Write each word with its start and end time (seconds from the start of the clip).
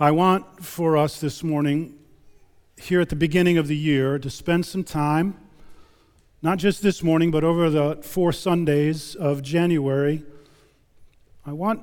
I 0.00 0.10
want 0.10 0.64
for 0.64 0.96
us 0.96 1.20
this 1.20 1.44
morning, 1.44 1.94
here 2.76 3.00
at 3.00 3.10
the 3.10 3.16
beginning 3.16 3.58
of 3.58 3.68
the 3.68 3.76
year, 3.76 4.18
to 4.18 4.28
spend 4.28 4.66
some 4.66 4.82
time, 4.82 5.38
not 6.42 6.58
just 6.58 6.82
this 6.82 7.00
morning, 7.04 7.30
but 7.30 7.44
over 7.44 7.70
the 7.70 8.00
four 8.02 8.32
Sundays 8.32 9.14
of 9.14 9.40
January. 9.40 10.24
I 11.46 11.52
want, 11.52 11.80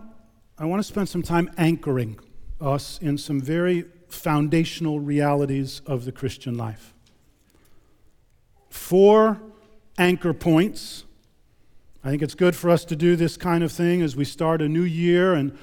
I 0.58 0.66
want 0.66 0.82
to 0.82 0.84
spend 0.84 1.08
some 1.08 1.24
time 1.24 1.52
anchoring 1.58 2.20
us 2.60 3.00
in 3.02 3.18
some 3.18 3.39
very 3.39 3.86
foundational 4.10 5.00
realities 5.00 5.82
of 5.86 6.04
the 6.04 6.12
Christian 6.12 6.57
life. 6.57 6.93
Four 8.70 9.41
anchor 9.98 10.34
points. 10.34 11.05
I 12.04 12.09
think 12.09 12.21
it's 12.21 12.36
good 12.36 12.57
for 12.57 12.70
us 12.70 12.84
to 12.86 12.98
do 12.98 13.16
this 13.16 13.38
kind 13.38 13.64
of 13.64 13.71
thing 13.71 14.02
as 14.02 14.18
we 14.18 14.25
start 14.25 14.62
a 14.62 14.68
new 14.68 14.84
year 14.84 15.34
and 15.34 15.57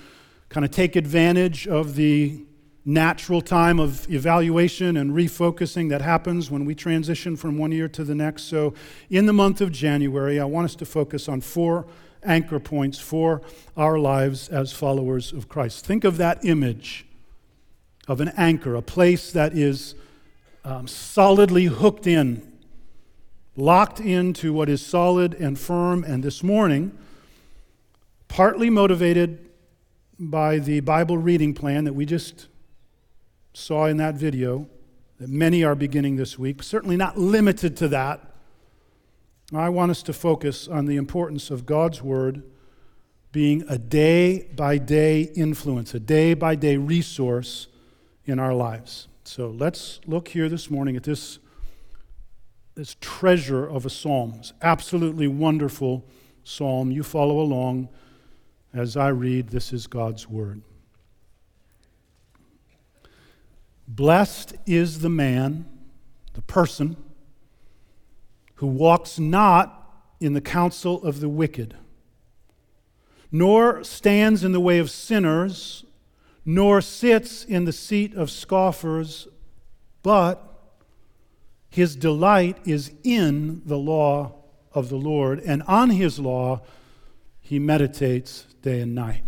kind 0.49 0.65
of 0.65 0.71
take 0.71 0.97
advantage 0.97 1.67
of 1.67 1.95
the 1.95 2.43
natural 2.85 3.43
time 3.43 3.79
of 3.79 4.11
evaluation 4.11 4.97
and 4.97 5.13
refocusing 5.13 5.91
that 5.91 6.01
happens 6.01 6.51
when 6.51 6.65
we 6.65 6.75
transition 6.75 7.37
from 7.37 7.59
one 7.59 7.71
year 7.71 7.87
to 7.87 8.03
the 8.03 8.15
next. 8.15 8.45
So, 8.45 8.73
in 9.11 9.27
the 9.27 9.33
month 9.33 9.61
of 9.61 9.71
January, 9.71 10.41
I 10.41 10.45
want 10.45 10.65
us 10.65 10.75
to 10.77 10.87
focus 10.87 11.29
on 11.29 11.43
four 11.43 11.87
anchor 12.25 12.59
points 12.59 12.99
for 12.99 13.43
our 13.77 13.99
lives 13.99 14.49
as 14.49 14.73
followers 14.73 15.33
of 15.33 15.49
Christ. 15.49 15.85
Think 15.85 16.05
of 16.05 16.17
that 16.17 16.45
image 16.45 17.05
of 18.09 18.23
an 18.23 18.33
anchor, 18.37 18.75
a 18.75 18.83
place 18.83 19.33
that 19.33 19.53
is 19.53 19.95
um, 20.65 20.89
solidly 20.89 21.67
hooked 21.67 22.07
in, 22.07 22.59
locked 23.55 24.01
into 24.01 24.53
what 24.53 24.69
is 24.71 24.85
solid 24.85 25.35
and 25.35 25.59
firm. 25.59 26.05
And 26.05 26.23
this 26.23 26.43
morning, 26.43 26.97
partly 28.29 28.71
motivated 28.71 29.48
by 30.19 30.59
the 30.59 30.81
Bible 30.81 31.17
reading 31.17 31.55
plan 31.55 31.85
that 31.85 31.93
we 31.93 32.05
just 32.05 32.49
saw 33.53 33.87
in 33.87 33.97
that 33.99 34.17
video, 34.17 34.69
that 35.19 35.29
many 35.29 35.65
are 35.65 35.75
beginning 35.75 36.17
this 36.17 36.39
week, 36.39 36.63
certainly 36.63 36.97
not 36.97 37.17
limited 37.17 37.77
to 37.77 37.89
that. 37.89 38.35
I 39.55 39.69
want 39.69 39.91
us 39.91 40.03
to 40.05 40.13
focus 40.13 40.69
on 40.69 40.87
the 40.87 40.97
importance 40.97 41.51
of 41.51 41.67
God's 41.67 42.03
Word 42.03 42.43
being 43.33 43.65
a 43.69 43.79
day 43.79 44.49
by 44.55 44.79
day 44.79 45.23
influence, 45.35 45.95
a 45.95 46.01
day 46.01 46.35
by 46.35 46.55
day 46.55 46.77
resource 46.77 47.69
in 48.25 48.39
our 48.39 48.55
lives. 48.55 49.09
So 49.25 49.49
let's 49.49 50.01
look 50.07 50.29
here 50.29 50.49
this 50.49 50.71
morning 50.71 50.97
at 50.97 51.03
this, 51.03 51.39
this 52.75 52.97
treasure 53.01 53.67
of 53.67 53.87
a 53.87 53.91
psalm. 53.91 54.41
Absolutely 54.63 55.29
wonderful 55.29 56.05
psalm. 56.45 56.91
You 56.91 57.03
follow 57.03 57.41
along 57.41 57.89
as 58.73 58.97
I 58.97 59.09
read, 59.09 59.49
this 59.49 59.73
is 59.73 59.87
God's 59.87 60.29
word. 60.29 60.63
Blessed 63.87 64.55
is 64.67 65.01
the 65.01 65.09
man, 65.09 65.67
the 66.35 66.43
person, 66.43 66.97
who 68.57 68.67
walks 68.67 69.19
not 69.19 69.75
in 70.21 70.35
the 70.35 70.41
counsel 70.41 71.03
of 71.03 71.21
the 71.21 71.29
wicked, 71.29 71.75
nor 73.31 73.83
stands 73.85 74.45
in 74.45 74.53
the 74.53 74.61
way 74.61 74.79
of 74.79 74.91
sinners, 74.91 75.85
nor 76.45 76.81
sits 76.81 77.45
in 77.45 77.65
the 77.65 77.73
seat 77.73 78.15
of 78.15 78.31
scoffers, 78.31 79.29
but 80.03 80.45
his 81.71 81.97
delight 81.97 82.59
is 82.65 82.93
in 83.05 83.63
the 83.65 83.79
law 83.79 84.35
of 84.75 84.89
the 84.89 84.97
Lord, 84.97 85.41
and 85.41 85.63
on 85.65 85.91
his 85.91 86.19
law 86.19 86.61
he 87.41 87.59
meditates 87.59 88.48
day 88.63 88.81
and 88.81 88.95
night. 88.95 89.23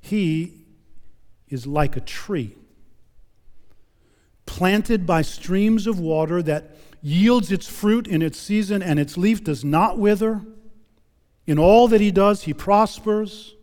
He 0.00 0.64
is 1.48 1.66
like 1.66 1.96
a 1.96 2.00
tree 2.00 2.56
planted 4.46 5.06
by 5.06 5.22
streams 5.22 5.86
of 5.86 5.98
water 6.00 6.42
that 6.42 6.76
yields 7.02 7.52
its 7.52 7.68
fruit 7.68 8.06
in 8.06 8.22
its 8.22 8.38
season 8.38 8.82
and 8.82 8.98
its 8.98 9.16
leaf 9.16 9.44
does 9.44 9.64
not 9.64 9.98
wither. 9.98 10.42
In 11.46 11.58
all 11.58 11.88
that 11.88 12.00
he 12.00 12.10
does, 12.10 12.44
he 12.44 12.54
prospers. 12.54 13.54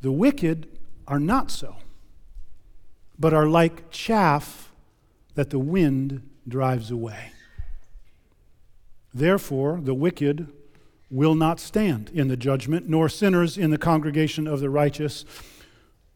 The 0.00 0.12
wicked 0.12 0.68
are 1.06 1.20
not 1.20 1.50
so, 1.50 1.76
but 3.18 3.34
are 3.34 3.46
like 3.46 3.90
chaff 3.90 4.72
that 5.34 5.50
the 5.50 5.58
wind 5.58 6.28
drives 6.46 6.90
away. 6.90 7.32
Therefore, 9.12 9.80
the 9.82 9.94
wicked 9.94 10.52
will 11.10 11.34
not 11.34 11.58
stand 11.58 12.10
in 12.12 12.28
the 12.28 12.36
judgment, 12.36 12.88
nor 12.88 13.08
sinners 13.08 13.56
in 13.56 13.70
the 13.70 13.78
congregation 13.78 14.46
of 14.46 14.60
the 14.60 14.70
righteous. 14.70 15.24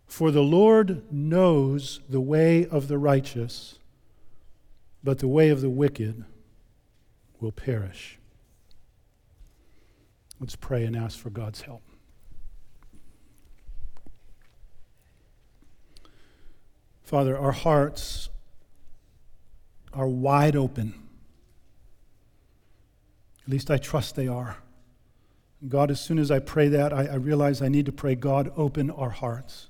For 0.07 0.31
the 0.31 0.43
Lord 0.43 1.11
knows 1.11 2.01
the 2.09 2.21
way 2.21 2.67
of 2.67 2.89
the 2.89 2.99
righteous, 2.99 3.79
but 5.03 5.19
the 5.19 5.29
way 5.29 5.49
of 5.49 5.61
the 5.61 5.71
wicked 5.71 6.25
will 7.41 7.53
perish. 7.53 8.19
Let's 10.39 10.57
pray 10.57 10.85
and 10.85 10.97
ask 10.97 11.19
for 11.19 11.31
God's 11.31 11.63
help. 11.63 11.83
Father, 17.03 17.37
our 17.37 17.53
hearts 17.53 18.29
are 19.93 20.09
wide 20.09 20.57
open. 20.57 20.95
At 23.45 23.49
least 23.51 23.71
I 23.71 23.77
trust 23.77 24.17
they 24.17 24.29
are. 24.29 24.62
God, 25.69 25.91
as 25.91 26.01
soon 26.01 26.19
as 26.19 26.31
I 26.31 26.41
pray 26.41 26.69
that, 26.69 26.93
I, 26.93 27.07
I 27.07 27.15
realize 27.15 27.63
I 27.63 27.69
need 27.69 27.87
to 27.87 27.93
pray, 27.93 28.15
God, 28.15 28.53
open 28.57 28.91
our 28.91 29.11
hearts. 29.11 29.69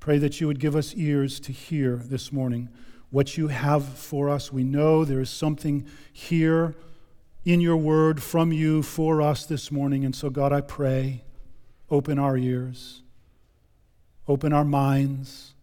Pray 0.00 0.18
that 0.18 0.40
you 0.40 0.46
would 0.46 0.60
give 0.60 0.76
us 0.76 0.94
ears 0.94 1.40
to 1.40 1.52
hear 1.52 1.96
this 1.96 2.32
morning 2.32 2.68
what 3.10 3.36
you 3.36 3.48
have 3.48 3.84
for 3.84 4.28
us. 4.28 4.52
We 4.52 4.64
know 4.64 5.04
there 5.04 5.20
is 5.20 5.30
something 5.30 5.86
here 6.12 6.74
in 7.44 7.60
your 7.60 7.76
word 7.76 8.22
from 8.22 8.52
you 8.52 8.82
for 8.82 9.22
us 9.22 9.46
this 9.46 9.72
morning. 9.72 10.04
And 10.04 10.14
so, 10.14 10.30
God, 10.30 10.52
I 10.52 10.60
pray, 10.60 11.24
open 11.90 12.18
our 12.18 12.36
ears, 12.36 13.02
open 14.28 14.52
our 14.52 14.64
minds, 14.64 15.54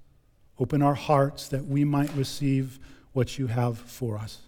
open 0.59 0.81
our 0.81 0.95
hearts 0.95 1.47
that 1.49 1.65
we 1.65 1.83
might 1.83 2.13
receive 2.15 2.79
what 3.13 3.37
you 3.37 3.47
have 3.47 3.77
for 3.77 4.17
us. 4.17 4.39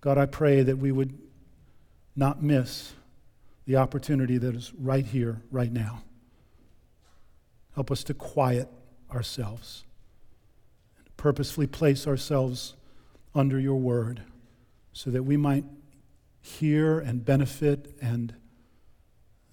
God, 0.00 0.16
I 0.18 0.26
pray 0.26 0.62
that 0.62 0.78
we 0.78 0.92
would 0.92 1.16
not 2.14 2.42
miss 2.42 2.92
the 3.66 3.76
opportunity 3.76 4.38
that 4.38 4.54
is 4.54 4.72
right 4.74 5.04
here, 5.04 5.42
right 5.50 5.72
now. 5.72 6.02
Help 7.74 7.90
us 7.90 8.04
to 8.04 8.14
quiet 8.14 8.68
ourselves 9.10 9.84
and 10.98 11.16
purposefully 11.16 11.66
place 11.66 12.06
ourselves 12.06 12.74
under 13.34 13.58
your 13.58 13.76
word 13.76 14.22
so 14.92 15.10
that 15.10 15.22
we 15.22 15.36
might 15.36 15.64
hear 16.40 16.98
and 16.98 17.24
benefit 17.24 17.94
and 18.02 18.34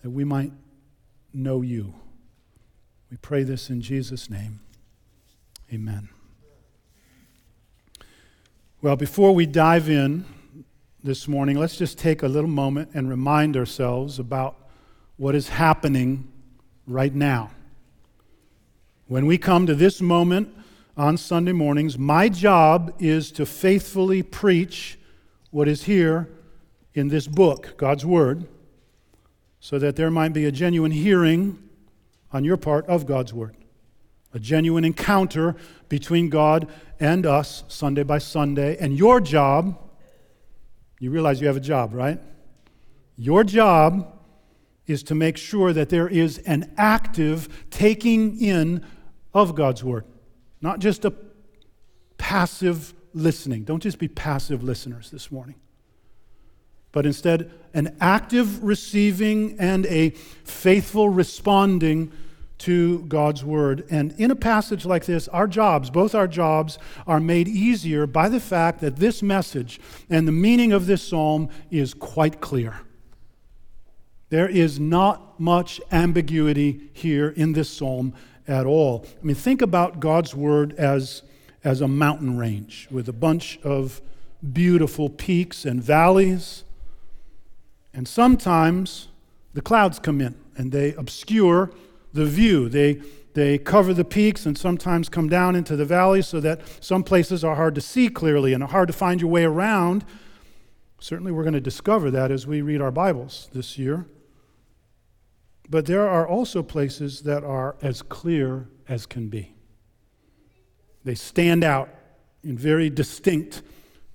that 0.02 0.10
we 0.10 0.24
might 0.24 0.52
know 1.34 1.62
you. 1.62 1.94
We 3.10 3.18
pray 3.18 3.44
this 3.44 3.70
in 3.70 3.82
Jesus' 3.82 4.30
name. 4.30 4.60
Amen. 5.72 6.10
Well, 8.82 8.96
before 8.96 9.36
we 9.36 9.46
dive 9.46 9.90
in, 9.90 10.26
this 11.02 11.30
morning, 11.30 11.58
let's 11.58 11.78
just 11.78 11.98
take 11.98 12.24
a 12.24 12.28
little 12.28 12.50
moment 12.50 12.90
and 12.94 13.10
remind 13.10 13.56
ourselves 13.56 14.20
about 14.20 14.58
what 15.16 15.34
is 15.34 15.48
happening 15.48 16.28
right 16.86 17.14
now. 17.14 17.52
When 19.08 19.26
we 19.26 19.38
come 19.38 19.66
to 19.66 19.76
this 19.76 20.02
moment 20.02 20.54
on 20.98 21.16
Sunday 21.16 21.54
mornings, 21.54 21.98
my 21.98 22.28
job 22.28 22.94
is 23.00 23.32
to 23.34 23.46
faithfully 23.46 24.22
preach 24.22 25.00
what 25.52 25.70
is 25.70 25.84
here 25.84 26.28
in 26.94 27.08
this 27.08 27.28
book, 27.28 27.76
God's 27.78 28.06
Word, 28.06 28.46
so 29.62 29.80
that 29.80 29.96
there 29.96 30.12
might 30.12 30.34
be 30.34 30.44
a 30.46 30.52
genuine 30.52 30.92
hearing 30.92 31.58
on 32.34 32.44
your 32.44 32.58
part 32.58 32.86
of 32.88 33.06
God's 33.06 33.34
Word, 33.34 33.56
a 34.34 34.40
genuine 34.40 34.84
encounter 34.84 35.56
between 35.88 36.28
God 36.28 36.68
and 37.00 37.26
us 37.26 37.64
Sunday 37.70 38.04
by 38.04 38.18
Sunday. 38.18 38.76
And 38.78 38.98
your 38.98 39.22
job 39.22 39.78
you 41.00 41.12
realize 41.12 41.42
you 41.42 41.48
have 41.48 41.58
a 41.58 41.62
job, 41.62 41.94
right? 41.94 42.20
Your 43.16 43.44
job 43.44 44.20
is 44.86 45.04
to 45.04 45.16
make 45.16 45.38
sure 45.38 45.72
that 45.74 45.90
there 45.90 46.08
is 46.08 46.40
an 46.40 46.72
active 46.78 47.48
taking 47.70 48.42
in 48.42 48.86
of 49.34 49.56
God's 49.56 49.84
Word, 49.84 50.06
not 50.62 50.80
just 50.80 51.06
a 51.06 51.14
passive 52.18 52.94
listening. 53.14 53.64
Don't 53.64 53.82
just 53.82 54.00
be 54.00 54.08
passive 54.08 54.64
listeners 54.64 55.10
this 55.12 55.32
morning, 55.32 55.56
but 56.92 57.06
instead 57.06 57.52
an 57.74 57.96
active 58.02 58.64
receiving 58.64 59.60
and 59.60 59.86
a 59.86 60.10
faithful 60.44 61.10
responding 61.10 62.12
to 62.60 63.00
God's 63.08 63.44
Word. 63.44 63.86
And 63.90 64.14
in 64.18 64.32
a 64.32 64.36
passage 64.36 64.86
like 64.86 65.06
this, 65.06 65.28
our 65.30 65.48
jobs, 65.48 65.90
both 65.90 66.14
our 66.14 66.28
jobs, 66.28 66.78
are 67.08 67.20
made 67.20 67.48
easier 67.48 68.06
by 68.06 68.30
the 68.30 68.40
fact 68.40 68.82
that 68.82 68.98
this 68.98 69.24
message 69.24 69.80
and 70.10 70.28
the 70.28 70.32
meaning 70.32 70.72
of 70.72 70.86
this 70.86 71.02
psalm 71.02 71.50
is 71.72 71.94
quite 71.94 72.42
clear. 72.42 72.82
There 74.30 74.48
is 74.48 74.80
not 74.80 75.40
much 75.40 75.82
ambiguity 75.92 76.90
here 76.94 77.30
in 77.30 77.54
this 77.54 77.70
psalm 77.70 78.14
at 78.48 78.66
all. 78.66 79.06
I 79.22 79.26
mean, 79.26 79.36
think 79.36 79.62
about 79.62 80.00
God's 80.00 80.36
word 80.36 80.74
as, 80.74 81.24
as 81.64 81.82
a 81.82 81.88
mountain 81.88 82.38
range 82.38 82.88
with 82.92 83.10
a 83.10 83.14
bunch 83.14 83.60
of 83.64 84.02
beautiful 84.54 85.10
peaks 85.10 85.66
and 85.66 85.82
valleys. 85.82 86.64
And 87.94 88.08
sometimes 88.08 89.08
the 89.54 89.62
clouds 89.62 90.00
come 90.00 90.22
in 90.22 90.36
and 90.58 90.72
they 90.72 90.94
obscure 90.94 91.72
the 92.14 92.26
view. 92.26 92.70
They, 92.70 93.02
they 93.34 93.58
cover 93.58 93.94
the 93.94 94.06
peaks 94.06 94.46
and 94.46 94.58
sometimes 94.58 95.10
come 95.10 95.30
down 95.30 95.56
into 95.56 95.76
the 95.76 95.86
valleys 95.86 96.28
so 96.28 96.40
that 96.40 96.62
some 96.84 97.04
places 97.04 97.44
are 97.44 97.56
hard 97.56 97.76
to 97.76 97.82
see 97.82 98.10
clearly 98.10 98.54
and 98.54 98.64
hard 98.64 98.88
to 98.88 98.94
find 98.94 99.22
your 99.22 99.30
way 99.30 99.44
around. 99.44 100.06
Certainly, 101.00 101.32
we're 101.32 101.44
going 101.44 101.54
to 101.54 101.62
discover 101.62 102.12
that 102.12 102.32
as 102.32 102.46
we 102.46 102.62
read 102.62 102.82
our 102.82 102.92
Bibles 102.92 103.50
this 103.54 103.78
year. 103.78 104.06
But 105.70 105.86
there 105.86 106.10
are 106.10 106.28
also 106.28 106.64
places 106.64 107.22
that 107.22 107.44
are 107.44 107.76
as 107.82 108.02
clear 108.02 108.68
as 108.88 109.06
can 109.06 109.30
be. 109.30 109.56
They 111.04 111.16
stand 111.16 111.64
out 111.64 111.90
in 112.44 112.58
very 112.58 112.90
distinct 112.90 113.62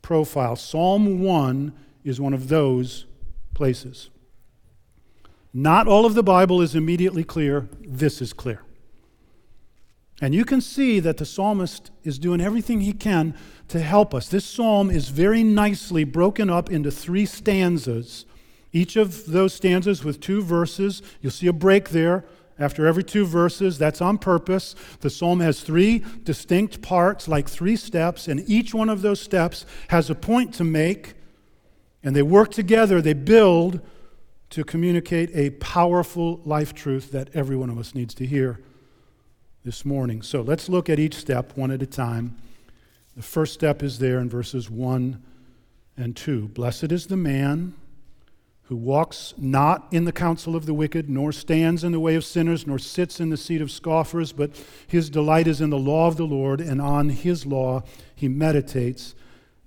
profile. 0.03 0.57
Psalm 0.57 1.21
1 1.21 1.73
is 2.03 2.21
one 2.21 2.35
of 2.35 2.49
those 2.49 3.07
places. 3.55 4.11
Not 5.55 5.87
all 5.87 6.05
of 6.05 6.15
the 6.15 6.23
Bible 6.23 6.61
is 6.61 6.75
immediately 6.75 7.25
clear. 7.25 7.69
This 7.81 8.21
is 8.21 8.33
clear. 8.33 8.61
And 10.21 10.35
you 10.35 10.45
can 10.45 10.61
see 10.61 11.01
that 11.01 11.17
the 11.17 11.25
psalmist 11.25 11.91
is 12.03 12.19
doing 12.19 12.41
everything 12.41 12.81
he 12.81 12.93
can 12.93 13.35
to 13.69 13.81
help 13.81 14.13
us. 14.15 14.29
This 14.29 14.45
psalm 14.45 14.91
is 14.91 15.09
very 15.09 15.43
nicely 15.43 16.05
broken 16.05 16.51
up 16.51 16.71
into 16.71 16.91
three 16.91 17.25
stanzas 17.25 18.27
each 18.75 18.97
of 18.97 19.27
those 19.27 19.55
stanzas 19.55 20.05
with 20.05 20.21
two 20.21 20.43
verses. 20.43 21.01
You'll 21.23 21.31
see 21.31 21.47
a 21.47 21.53
break 21.53 21.91
there 21.91 22.25
after 22.59 22.87
every 22.87 23.05
two 23.05 23.25
verses. 23.25 23.79
That's 23.79 24.03
on 24.03 24.19
purpose. 24.19 24.75
The 25.01 25.11
psalm 25.11 25.39
has 25.41 25.61
three 25.61 26.05
distinct 26.25 26.83
parts, 26.83 27.29
like 27.29 27.49
three 27.49 27.77
steps, 27.77 28.27
and 28.27 28.43
each 28.51 28.75
one 28.75 28.89
of 28.89 29.01
those 29.01 29.21
steps 29.21 29.65
has 29.89 30.11
a 30.11 30.15
point 30.15 30.53
to 30.55 30.65
make, 30.65 31.15
and 32.03 32.17
they 32.17 32.23
work 32.23 32.51
together, 32.51 33.01
they 33.01 33.13
build 33.13 33.81
to 34.55 34.63
communicate 34.63 35.35
a 35.35 35.51
powerful 35.51 36.41
life 36.45 36.73
truth 36.73 37.11
that 37.11 37.29
every 37.35 37.57
one 37.57 37.69
of 37.69 37.77
us 37.77 37.93
needs 37.93 38.15
to 38.15 38.25
hear 38.25 38.61
this 39.65 39.85
morning. 39.85 40.23
So 40.23 40.43
let's 40.43 40.69
look 40.69 40.89
at 40.89 41.01
each 41.01 41.17
step 41.17 41.57
one 41.57 41.73
at 41.73 41.83
a 41.83 41.87
time. 41.87 42.37
The 43.17 43.23
first 43.25 43.53
step 43.53 43.83
is 43.83 43.99
there 43.99 44.21
in 44.21 44.31
verses 44.31 44.71
1 44.71 45.21
and 45.97 46.17
2. 46.17 46.47
Blessed 46.51 46.93
is 46.93 47.09
the 47.09 47.17
man 47.17 47.75
who 48.67 48.77
walks 48.77 49.35
not 49.37 49.89
in 49.91 50.05
the 50.05 50.13
counsel 50.13 50.55
of 50.55 50.67
the 50.67 50.75
wicked, 50.75 51.11
nor 51.11 51.33
stands 51.33 51.83
in 51.83 51.91
the 51.91 51.99
way 51.99 52.15
of 52.15 52.25
sinners, 52.25 52.65
nor 52.65 52.79
sits 52.79 53.19
in 53.19 53.31
the 53.31 53.37
seat 53.37 53.61
of 53.61 53.73
scoffers, 53.73 54.31
but 54.31 54.53
his 54.87 55.11
delight 55.11 55.49
is 55.49 55.61
in 55.61 55.71
the 55.71 55.77
law 55.77 56.07
of 56.07 56.17
the 56.17 56.29
Lord, 56.29 56.61
and 56.61 56.81
on 56.81 57.09
his 57.09 57.45
law 57.45 57.83
he 58.15 58.29
meditates 58.29 59.17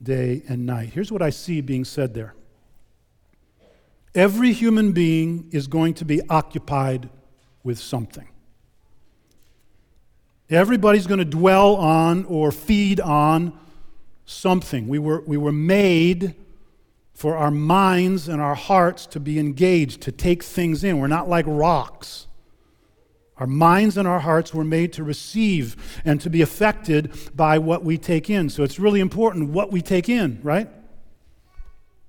day 0.02 0.44
and 0.48 0.66
night. 0.66 0.92
Here's 0.94 1.12
what 1.12 1.22
I 1.22 1.30
see 1.30 1.60
being 1.60 1.84
said 1.84 2.14
there 2.14 2.37
every 4.18 4.52
human 4.52 4.92
being 4.92 5.48
is 5.52 5.68
going 5.68 5.94
to 5.94 6.04
be 6.04 6.20
occupied 6.28 7.08
with 7.64 7.78
something. 7.78 8.28
Everybody's 10.50 11.06
going 11.06 11.20
to 11.20 11.26
dwell 11.26 11.76
on 11.76 12.26
or 12.26 12.52
feed 12.52 13.00
on 13.00 13.58
something. 14.26 14.88
We 14.88 14.98
were, 14.98 15.22
we 15.22 15.38
were 15.38 15.52
made 15.52 16.34
for 17.14 17.38
our 17.38 17.52
minds 17.52 18.28
and 18.28 18.42
our 18.42 18.56
hearts 18.56 19.06
to 19.08 19.20
be 19.20 19.38
engaged, 19.38 20.02
to 20.02 20.12
take 20.12 20.44
things 20.44 20.84
in. 20.84 21.00
We're 21.00 21.08
not 21.08 21.30
like 21.30 21.46
rocks. 21.48 22.28
Our 23.38 23.48
minds 23.48 23.98
and 23.98 24.08
our 24.08 24.20
hearts 24.20 24.52
were 24.52 24.64
made 24.64 24.94
to 24.94 25.04
receive 25.04 26.02
and 26.04 26.20
to 26.22 26.30
be 26.30 26.42
affected 26.42 27.14
by 27.36 27.60
what 27.60 27.84
we 27.84 28.00
take 28.00 28.32
in. 28.32 28.50
So 28.50 28.64
it's 28.64 28.80
really 28.80 29.00
important 29.00 29.50
what 29.50 29.72
we 29.72 29.82
take 29.82 30.10
in, 30.10 30.40
right? 30.42 30.70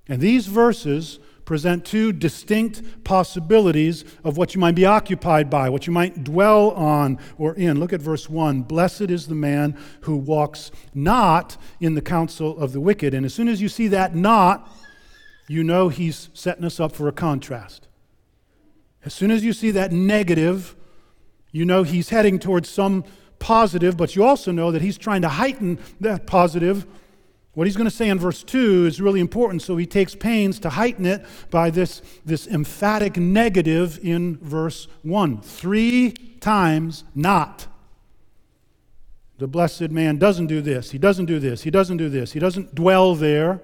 And 0.07 0.19
these 0.19 0.47
verses 0.47 1.19
present 1.49 1.83
two 1.83 2.13
distinct 2.13 3.03
possibilities 3.03 4.05
of 4.23 4.37
what 4.37 4.53
you 4.53 4.61
might 4.61 4.75
be 4.75 4.85
occupied 4.85 5.49
by, 5.49 5.67
what 5.67 5.87
you 5.87 5.91
might 5.91 6.23
dwell 6.23 6.69
on 6.73 7.17
or 7.39 7.55
in. 7.55 7.79
Look 7.79 7.91
at 7.91 8.03
verse 8.03 8.29
1 8.29 8.61
Blessed 8.61 9.09
is 9.09 9.25
the 9.25 9.33
man 9.33 9.75
who 10.01 10.15
walks 10.15 10.69
not 10.93 11.57
in 11.79 11.95
the 11.95 12.03
counsel 12.03 12.55
of 12.59 12.71
the 12.71 12.79
wicked. 12.79 13.15
And 13.15 13.25
as 13.25 13.33
soon 13.33 13.47
as 13.47 13.63
you 13.63 13.67
see 13.67 13.87
that 13.87 14.13
not, 14.13 14.71
you 15.47 15.63
know 15.63 15.89
he's 15.89 16.29
setting 16.35 16.65
us 16.65 16.79
up 16.79 16.91
for 16.91 17.07
a 17.07 17.11
contrast. 17.11 17.87
As 19.03 19.15
soon 19.15 19.31
as 19.31 19.43
you 19.43 19.51
see 19.51 19.71
that 19.71 19.91
negative, 19.91 20.75
you 21.51 21.65
know 21.65 21.81
he's 21.81 22.09
heading 22.09 22.37
towards 22.37 22.69
some 22.69 23.03
positive, 23.39 23.97
but 23.97 24.15
you 24.15 24.23
also 24.23 24.51
know 24.51 24.69
that 24.69 24.83
he's 24.83 24.99
trying 24.99 25.23
to 25.23 25.29
heighten 25.29 25.79
that 25.99 26.27
positive. 26.27 26.85
What 27.59 27.67
he's 27.67 27.75
going 27.75 27.89
to 27.89 27.93
say 27.93 28.07
in 28.07 28.17
verse 28.17 28.41
2 28.41 28.85
is 28.85 29.01
really 29.01 29.19
important, 29.19 29.61
so 29.61 29.75
he 29.75 29.85
takes 29.85 30.15
pains 30.15 30.59
to 30.59 30.69
heighten 30.69 31.05
it 31.05 31.25
by 31.51 31.69
this, 31.69 32.01
this 32.23 32.47
emphatic 32.47 33.17
negative 33.17 33.99
in 34.01 34.37
verse 34.37 34.87
1. 35.01 35.41
Three 35.41 36.11
times 36.39 37.03
not. 37.13 37.67
The 39.39 39.47
blessed 39.49 39.91
man 39.91 40.17
doesn't 40.17 40.47
do 40.47 40.61
this, 40.61 40.91
he 40.91 40.97
doesn't 40.97 41.25
do 41.25 41.37
this, 41.37 41.63
he 41.63 41.69
doesn't 41.69 41.97
do 41.97 42.07
this, 42.07 42.31
he 42.31 42.39
doesn't 42.39 42.75
dwell 42.75 43.13
there. 43.13 43.59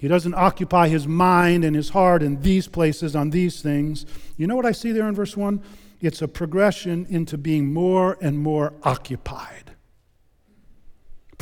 He 0.00 0.08
doesn't 0.08 0.34
occupy 0.34 0.88
his 0.88 1.06
mind 1.06 1.64
and 1.64 1.76
his 1.76 1.90
heart 1.90 2.24
in 2.24 2.42
these 2.42 2.66
places 2.66 3.14
on 3.14 3.30
these 3.30 3.62
things. 3.62 4.04
You 4.36 4.48
know 4.48 4.56
what 4.56 4.66
I 4.66 4.72
see 4.72 4.90
there 4.90 5.06
in 5.06 5.14
verse 5.14 5.36
1? 5.36 5.62
It's 6.00 6.20
a 6.20 6.26
progression 6.26 7.06
into 7.08 7.38
being 7.38 7.72
more 7.72 8.18
and 8.20 8.36
more 8.36 8.72
occupied, 8.82 9.71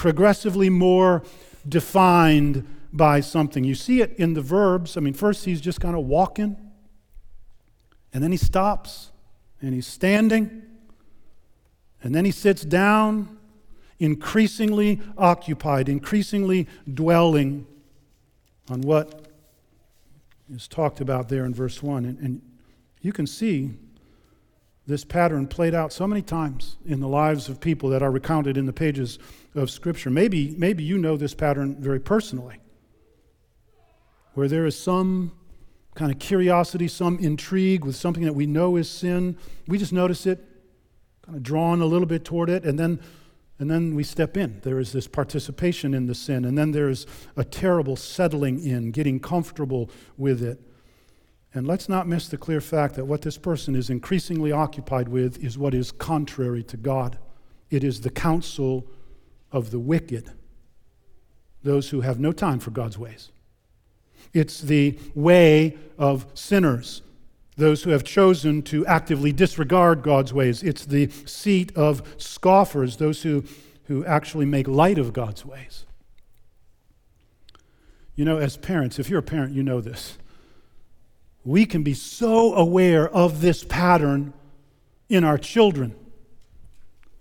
progressively 0.00 0.70
more 0.70 1.23
defined 1.69 2.67
by 2.91 3.20
something. 3.20 3.64
You 3.64 3.75
see 3.75 4.00
it 4.00 4.14
in 4.17 4.32
the 4.32 4.41
verbs. 4.41 4.97
I 4.97 5.00
mean, 5.00 5.12
first 5.12 5.44
he's 5.44 5.61
just 5.61 5.79
kind 5.79 5.94
of 5.94 6.06
walking, 6.06 6.56
and 8.14 8.25
then 8.25 8.32
he 8.32 8.38
stops, 8.38 9.11
and 9.61 9.75
he's 9.75 9.87
standing, 9.87 10.62
and 12.02 12.14
then 12.14 12.25
he 12.25 12.31
sits 12.31 12.62
down, 12.62 13.37
increasingly 13.99 15.02
occupied, 15.19 15.91
increasingly 15.91 16.67
dwelling 16.94 17.67
on 18.70 18.81
what 18.81 19.26
is 20.50 20.67
talked 20.67 21.03
about 21.03 21.29
there 21.29 21.44
in 21.44 21.53
verse 21.53 21.82
1. 21.82 22.06
And, 22.06 22.19
and 22.20 22.43
you 23.03 23.12
can 23.12 23.26
see 23.26 23.73
this 24.91 25.05
pattern 25.05 25.47
played 25.47 25.75
out 25.75 25.93
so 25.93 26.06
many 26.06 26.23
times 26.23 26.77
in 26.85 27.01
the 27.01 27.09
lives 27.09 27.49
of 27.49 27.61
people 27.61 27.89
that 27.91 28.03
are 28.03 28.11
recounted 28.11 28.56
in 28.56 28.67
the 28.67 28.73
pages 28.73 29.19
of 29.55 29.70
Scripture. 29.70 30.11
Maybe, 30.11 30.55
maybe 30.59 30.82
you 30.82 30.99
know 30.99 31.17
this 31.17 31.35
pattern 31.35 31.77
very 31.79 32.01
personally, 32.01 32.61
where 34.35 34.49
there 34.49 34.67
is 34.67 34.79
some 34.79 35.32
kind 35.94 36.13
of 36.13 36.19
curiosity, 36.19 36.89
some 36.89 37.19
intrigue 37.19 37.85
with 37.85 37.97
something 37.97 38.25
that 38.25 38.35
we 38.35 38.47
know 38.47 38.77
is 38.77 38.89
sin. 38.89 39.37
We 39.67 39.79
just 39.79 39.93
notice 39.93 40.27
it, 40.27 40.44
kind 41.23 41.37
of 41.37 41.43
drawn 41.43 41.81
a 41.81 41.87
little 41.87 42.06
bit 42.06 42.25
toward 42.25 42.51
it, 42.51 42.65
and 42.65 42.79
then 42.79 43.01
and 43.61 43.70
then 43.70 43.94
we 43.94 44.05
step 44.05 44.39
in. 44.39 44.59
There 44.63 44.79
is 44.81 44.93
this 44.93 45.06
participation 45.06 45.93
in 45.93 46.06
the 46.06 46.15
sin. 46.15 46.47
And 46.47 46.56
then 46.56 46.73
there's 46.73 47.06
a 47.37 47.44
terrible 47.44 47.94
settling 47.94 48.65
in, 48.65 48.91
getting 48.91 49.20
comfortable 49.20 49.91
with 50.17 50.43
it. 50.43 50.59
And 51.52 51.66
let's 51.66 51.88
not 51.88 52.06
miss 52.06 52.28
the 52.28 52.36
clear 52.36 52.60
fact 52.60 52.94
that 52.94 53.06
what 53.06 53.22
this 53.22 53.36
person 53.36 53.74
is 53.74 53.90
increasingly 53.90 54.52
occupied 54.52 55.08
with 55.08 55.42
is 55.42 55.58
what 55.58 55.74
is 55.74 55.90
contrary 55.90 56.62
to 56.64 56.76
God. 56.76 57.19
It 57.70 57.82
is 57.82 58.00
the 58.00 58.10
counsel 58.10 58.86
of 59.50 59.70
the 59.70 59.80
wicked, 59.80 60.30
those 61.62 61.90
who 61.90 62.02
have 62.02 62.20
no 62.20 62.32
time 62.32 62.60
for 62.60 62.70
God's 62.70 62.98
ways. 62.98 63.30
It's 64.32 64.60
the 64.60 64.96
way 65.14 65.76
of 65.98 66.26
sinners, 66.34 67.02
those 67.56 67.82
who 67.82 67.90
have 67.90 68.04
chosen 68.04 68.62
to 68.62 68.86
actively 68.86 69.32
disregard 69.32 70.02
God's 70.02 70.32
ways. 70.32 70.62
It's 70.62 70.86
the 70.86 71.10
seat 71.26 71.76
of 71.76 72.02
scoffers, 72.16 72.98
those 72.98 73.22
who, 73.22 73.44
who 73.84 74.04
actually 74.04 74.46
make 74.46 74.69
light 74.69 74.98
of 74.98 75.12
God's 75.12 75.44
ways. 75.44 75.84
You 78.14 78.24
know, 78.24 78.38
as 78.38 78.56
parents, 78.56 79.00
if 79.00 79.10
you're 79.10 79.19
a 79.19 79.22
parent, 79.22 79.52
you 79.52 79.64
know 79.64 79.80
this. 79.80 80.16
We 81.44 81.67
can 81.67 81.82
be 81.82 81.94
so 81.94 82.55
aware 82.55 83.09
of 83.09 83.41
this 83.41 83.65
pattern 83.65 84.32
in 85.09 85.25
our 85.25 85.39
children. 85.39 85.94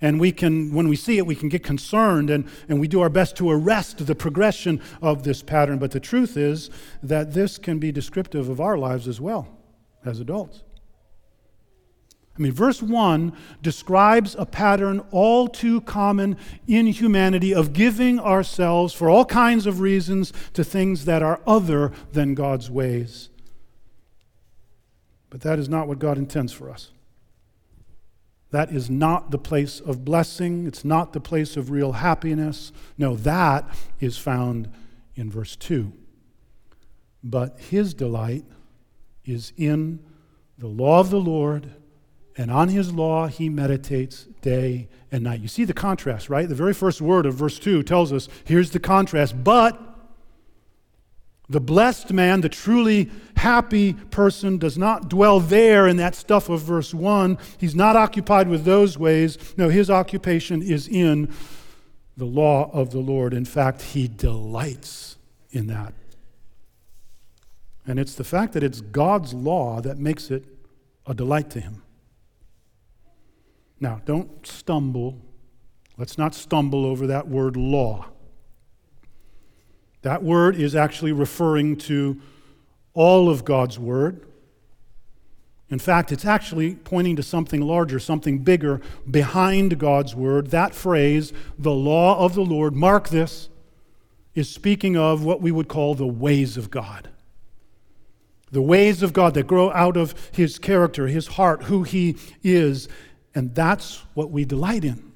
And 0.01 0.19
we 0.19 0.31
can, 0.31 0.73
when 0.73 0.87
we 0.87 0.95
see 0.95 1.17
it, 1.17 1.25
we 1.25 1.35
can 1.35 1.49
get 1.49 1.63
concerned 1.63 2.29
and, 2.29 2.47
and 2.69 2.79
we 2.79 2.87
do 2.87 3.01
our 3.01 3.09
best 3.09 3.35
to 3.37 3.49
arrest 3.49 4.05
the 4.05 4.15
progression 4.15 4.81
of 5.01 5.23
this 5.23 5.43
pattern. 5.43 5.77
But 5.77 5.91
the 5.91 5.99
truth 5.99 6.37
is 6.37 6.69
that 7.03 7.33
this 7.33 7.57
can 7.57 7.79
be 7.79 7.91
descriptive 7.91 8.47
of 8.47 8.61
our 8.61 8.77
lives 8.77 9.07
as 9.07 9.19
well 9.19 9.47
as 10.05 10.19
adults. 10.19 10.63
I 12.37 12.41
mean, 12.41 12.53
verse 12.53 12.81
1 12.81 13.33
describes 13.61 14.33
a 14.39 14.45
pattern 14.45 15.01
all 15.11 15.49
too 15.49 15.81
common 15.81 16.37
in 16.67 16.87
humanity 16.87 17.53
of 17.53 17.73
giving 17.73 18.17
ourselves, 18.17 18.93
for 18.93 19.09
all 19.09 19.25
kinds 19.25 19.65
of 19.65 19.81
reasons, 19.81 20.31
to 20.53 20.63
things 20.63 21.03
that 21.03 21.21
are 21.21 21.41
other 21.45 21.91
than 22.13 22.35
God's 22.35 22.71
ways. 22.71 23.29
But 25.29 25.41
that 25.41 25.59
is 25.59 25.69
not 25.69 25.87
what 25.87 25.99
God 25.99 26.17
intends 26.17 26.51
for 26.51 26.69
us. 26.69 26.91
That 28.51 28.71
is 28.71 28.89
not 28.89 29.29
the 29.29 29.37
place 29.37 29.79
of 29.79 30.03
blessing. 30.03 30.65
It's 30.65 30.83
not 30.83 31.13
the 31.13 31.19
place 31.19 31.55
of 31.55 31.69
real 31.69 31.93
happiness. 31.93 32.71
No, 32.97 33.15
that 33.17 33.69
is 33.99 34.17
found 34.17 34.71
in 35.15 35.29
verse 35.29 35.55
2. 35.55 35.93
But 37.23 37.59
his 37.59 37.93
delight 37.93 38.45
is 39.23 39.53
in 39.55 39.99
the 40.57 40.67
law 40.67 40.99
of 40.99 41.09
the 41.09 41.19
Lord, 41.19 41.71
and 42.35 42.49
on 42.49 42.69
his 42.69 42.91
law 42.91 43.27
he 43.27 43.49
meditates 43.49 44.23
day 44.41 44.87
and 45.11 45.23
night. 45.23 45.41
You 45.41 45.47
see 45.47 45.63
the 45.63 45.73
contrast, 45.73 46.29
right? 46.29 46.49
The 46.49 46.55
very 46.55 46.73
first 46.73 47.01
word 47.01 47.25
of 47.25 47.35
verse 47.35 47.59
2 47.59 47.83
tells 47.83 48.11
us 48.11 48.29
here's 48.45 48.71
the 48.71 48.79
contrast. 48.79 49.43
But 49.43 49.79
the 51.49 51.59
blessed 51.59 52.13
man, 52.13 52.41
the 52.41 52.49
truly 52.49 53.09
happy 53.37 53.93
person, 53.93 54.59
does 54.59 54.77
not 54.77 55.09
dwell 55.09 55.39
there 55.39 55.87
in 55.87 55.97
that 55.97 56.13
stuff 56.13 56.47
of 56.47 56.61
verse 56.61 56.93
1. 56.93 57.39
He's 57.57 57.73
not 57.73 57.95
occupied 57.95 58.47
with 58.47 58.65
those 58.65 58.99
ways. 58.99 59.37
No, 59.57 59.69
his 59.69 59.89
occupation 59.89 60.61
is 60.61 60.87
in 60.87 61.33
the 62.15 62.25
law 62.25 62.69
of 62.71 62.91
the 62.91 62.99
Lord. 62.99 63.33
In 63.33 63.45
fact, 63.45 63.81
he 63.81 64.07
delights 64.07 65.17
in 65.49 65.67
that. 65.67 65.93
And 67.87 67.97
it's 67.97 68.13
the 68.13 68.23
fact 68.23 68.53
that 68.53 68.61
it's 68.61 68.81
God's 68.81 69.33
law 69.33 69.81
that 69.81 69.97
makes 69.97 70.29
it 70.29 70.43
a 71.07 71.15
delight 71.15 71.49
to 71.51 71.59
him. 71.59 71.81
Now, 73.79 74.01
don't 74.05 74.45
stumble. 74.45 75.17
Let's 75.97 76.17
not 76.17 76.35
stumble 76.35 76.85
over 76.85 77.07
that 77.07 77.27
word 77.27 77.57
law. 77.57 78.09
That 80.01 80.23
word 80.23 80.55
is 80.55 80.75
actually 80.75 81.11
referring 81.11 81.77
to 81.77 82.21
all 82.93 83.29
of 83.29 83.45
God's 83.45 83.77
word. 83.77 84.25
In 85.69 85.79
fact, 85.79 86.11
it's 86.11 86.25
actually 86.25 86.75
pointing 86.75 87.15
to 87.17 87.23
something 87.23 87.61
larger, 87.61 87.99
something 87.99 88.39
bigger 88.39 88.81
behind 89.09 89.77
God's 89.77 90.15
word. 90.15 90.47
That 90.47 90.73
phrase, 90.73 91.31
the 91.57 91.71
law 91.71 92.23
of 92.23 92.33
the 92.33 92.43
Lord, 92.43 92.75
mark 92.75 93.09
this, 93.09 93.49
is 94.33 94.49
speaking 94.49 94.97
of 94.97 95.23
what 95.23 95.41
we 95.41 95.51
would 95.51 95.67
call 95.67 95.93
the 95.93 96.07
ways 96.07 96.57
of 96.57 96.71
God. 96.71 97.09
The 98.51 98.61
ways 98.63 99.03
of 99.03 99.13
God 99.13 99.35
that 99.35 99.45
grow 99.45 99.71
out 99.71 99.95
of 99.95 100.15
his 100.31 100.57
character, 100.57 101.07
his 101.07 101.27
heart, 101.27 101.63
who 101.63 101.83
he 101.83 102.17
is. 102.41 102.87
And 103.35 103.53
that's 103.53 104.03
what 104.15 104.31
we 104.31 104.45
delight 104.45 104.83
in. 104.83 105.11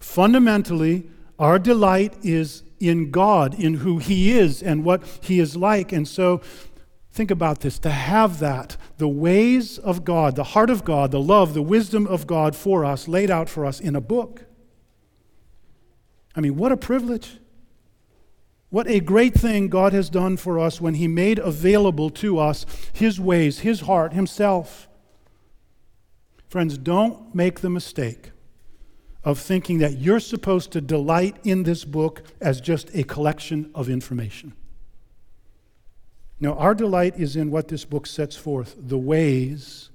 Fundamentally, 0.00 1.10
our 1.38 1.58
delight 1.58 2.14
is 2.22 2.62
in 2.88 3.10
God, 3.10 3.54
in 3.54 3.74
who 3.74 3.98
He 3.98 4.32
is 4.32 4.62
and 4.62 4.84
what 4.84 5.02
He 5.22 5.38
is 5.38 5.56
like. 5.56 5.92
And 5.92 6.06
so, 6.06 6.40
think 7.12 7.30
about 7.30 7.60
this 7.60 7.78
to 7.80 7.90
have 7.90 8.38
that, 8.40 8.76
the 8.98 9.08
ways 9.08 9.78
of 9.78 10.04
God, 10.04 10.36
the 10.36 10.44
heart 10.44 10.70
of 10.70 10.84
God, 10.84 11.10
the 11.10 11.20
love, 11.20 11.54
the 11.54 11.62
wisdom 11.62 12.06
of 12.06 12.26
God 12.26 12.56
for 12.56 12.84
us, 12.84 13.06
laid 13.06 13.30
out 13.30 13.48
for 13.48 13.64
us 13.64 13.80
in 13.80 13.94
a 13.94 14.00
book. 14.00 14.44
I 16.34 16.40
mean, 16.40 16.56
what 16.56 16.72
a 16.72 16.76
privilege. 16.76 17.38
What 18.70 18.88
a 18.88 19.00
great 19.00 19.34
thing 19.34 19.68
God 19.68 19.92
has 19.92 20.08
done 20.08 20.38
for 20.38 20.58
us 20.58 20.80
when 20.80 20.94
He 20.94 21.06
made 21.06 21.38
available 21.38 22.10
to 22.10 22.38
us 22.38 22.64
His 22.92 23.20
ways, 23.20 23.60
His 23.60 23.82
heart, 23.82 24.14
Himself. 24.14 24.88
Friends, 26.48 26.76
don't 26.78 27.34
make 27.34 27.60
the 27.60 27.70
mistake 27.70 28.31
of 29.24 29.38
thinking 29.38 29.78
that 29.78 29.98
you're 29.98 30.20
supposed 30.20 30.72
to 30.72 30.80
delight 30.80 31.36
in 31.44 31.62
this 31.62 31.84
book 31.84 32.22
as 32.40 32.60
just 32.60 32.90
a 32.94 33.04
collection 33.04 33.70
of 33.74 33.88
information. 33.88 34.52
Now, 36.40 36.54
our 36.54 36.74
delight 36.74 37.16
is 37.16 37.36
in 37.36 37.52
what 37.52 37.68
this 37.68 37.84
book 37.84 38.06
sets 38.06 38.34
forth 38.34 38.74
the 38.76 38.98
ways, 38.98 39.90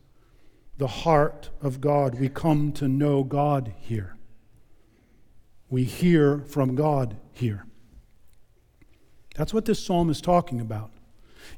the 0.77 0.87
heart 0.87 1.49
of 1.61 1.81
God. 1.81 2.19
We 2.19 2.29
come 2.29 2.71
to 2.73 2.87
know 2.87 3.23
God 3.23 3.73
here. 3.79 4.15
We 5.69 5.83
hear 5.83 6.39
from 6.39 6.75
God 6.75 7.17
here. 7.33 7.65
That's 9.35 9.53
what 9.53 9.65
this 9.65 9.83
psalm 9.83 10.09
is 10.09 10.21
talking 10.21 10.61
about. 10.61 10.91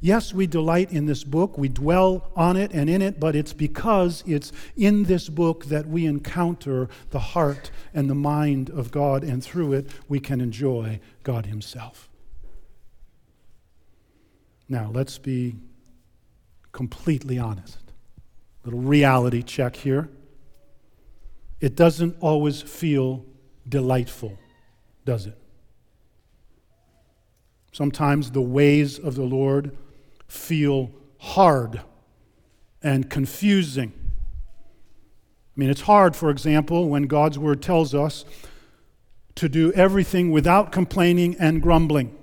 Yes, 0.01 0.33
we 0.33 0.47
delight 0.47 0.91
in 0.91 1.05
this 1.05 1.23
book, 1.23 1.57
we 1.57 1.69
dwell 1.69 2.31
on 2.35 2.55
it 2.57 2.71
and 2.73 2.89
in 2.89 3.01
it, 3.01 3.19
but 3.19 3.35
it's 3.35 3.53
because 3.53 4.23
it's 4.27 4.51
in 4.75 5.03
this 5.03 5.29
book 5.29 5.65
that 5.65 5.87
we 5.87 6.05
encounter 6.05 6.89
the 7.09 7.19
heart 7.19 7.71
and 7.93 8.09
the 8.09 8.15
mind 8.15 8.69
of 8.69 8.91
God, 8.91 9.23
and 9.23 9.43
through 9.43 9.73
it 9.73 9.89
we 10.07 10.19
can 10.19 10.41
enjoy 10.41 10.99
God 11.23 11.45
Himself. 11.47 12.09
Now, 14.67 14.91
let's 14.93 15.17
be 15.17 15.55
completely 16.71 17.39
honest—a 17.39 18.67
Little 18.67 18.81
reality 18.81 19.41
check 19.41 19.75
here. 19.75 20.09
It 21.59 21.75
doesn't 21.75 22.17
always 22.19 22.61
feel 22.61 23.25
delightful, 23.67 24.37
does 25.05 25.25
it? 25.25 25.38
Sometimes 27.71 28.31
the 28.31 28.41
ways 28.41 28.97
of 28.97 29.15
the 29.15 29.23
Lord 29.23 29.77
feel 30.27 30.91
hard 31.19 31.81
and 32.81 33.09
confusing. 33.09 33.93
I 33.95 35.59
mean, 35.59 35.69
it's 35.69 35.81
hard, 35.81 36.15
for 36.15 36.29
example, 36.29 36.87
when 36.87 37.03
God's 37.03 37.37
word 37.37 37.61
tells 37.61 37.93
us 37.93 38.25
to 39.35 39.49
do 39.49 39.71
everything 39.73 40.31
without 40.31 40.71
complaining 40.71 41.35
and 41.39 41.61
grumbling. 41.61 42.15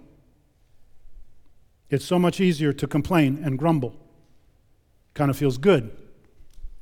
It's 1.88 2.04
so 2.04 2.18
much 2.18 2.40
easier 2.40 2.72
to 2.72 2.86
complain 2.86 3.40
and 3.44 3.58
grumble. 3.58 3.94
Kind 5.14 5.30
of 5.30 5.36
feels 5.36 5.58
good. 5.58 5.96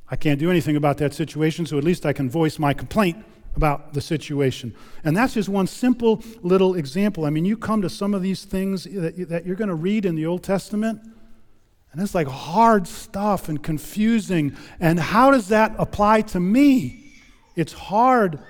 I 0.08 0.16
can't 0.16 0.38
do 0.38 0.50
anything 0.50 0.76
about 0.76 0.98
that 0.98 1.12
situation, 1.12 1.66
so 1.66 1.78
at 1.78 1.84
least 1.84 2.06
I 2.06 2.12
can 2.12 2.30
voice 2.30 2.58
my 2.58 2.72
complaint 2.72 3.24
about 3.56 3.94
the 3.94 4.00
situation. 4.00 4.74
And 5.04 5.16
that's 5.16 5.34
just 5.34 5.48
one 5.48 5.66
simple 5.66 6.22
little 6.42 6.74
example. 6.74 7.24
I 7.24 7.30
mean, 7.30 7.44
you 7.44 7.56
come 7.56 7.82
to 7.82 7.90
some 7.90 8.14
of 8.14 8.22
these 8.22 8.44
things 8.44 8.84
that, 8.84 9.28
that 9.28 9.46
you're 9.46 9.56
going 9.56 9.68
to 9.68 9.74
read 9.74 10.04
in 10.04 10.14
the 10.14 10.26
Old 10.26 10.42
Testament, 10.42 11.00
and 11.92 12.02
it's 12.02 12.14
like 12.14 12.26
hard 12.26 12.88
stuff 12.88 13.48
and 13.48 13.62
confusing. 13.62 14.56
And 14.80 14.98
how 14.98 15.30
does 15.30 15.48
that 15.48 15.74
apply 15.78 16.22
to 16.22 16.40
me? 16.40 17.12
It's 17.54 17.72
hard. 17.72 18.40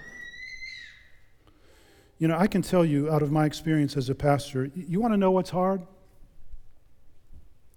You 2.19 2.29
know, 2.29 2.39
I 2.39 2.47
can 2.47 2.63
tell 2.63 2.85
you 2.85 3.11
out 3.11 3.21
of 3.21 3.31
my 3.31 3.45
experience 3.45 3.99
as 3.99 4.09
a 4.09 4.15
pastor, 4.15 4.71
you 4.75 5.01
want 5.01 5.13
to 5.13 5.19
know 5.19 5.31
what's 5.31 5.51
hard? 5.51 5.83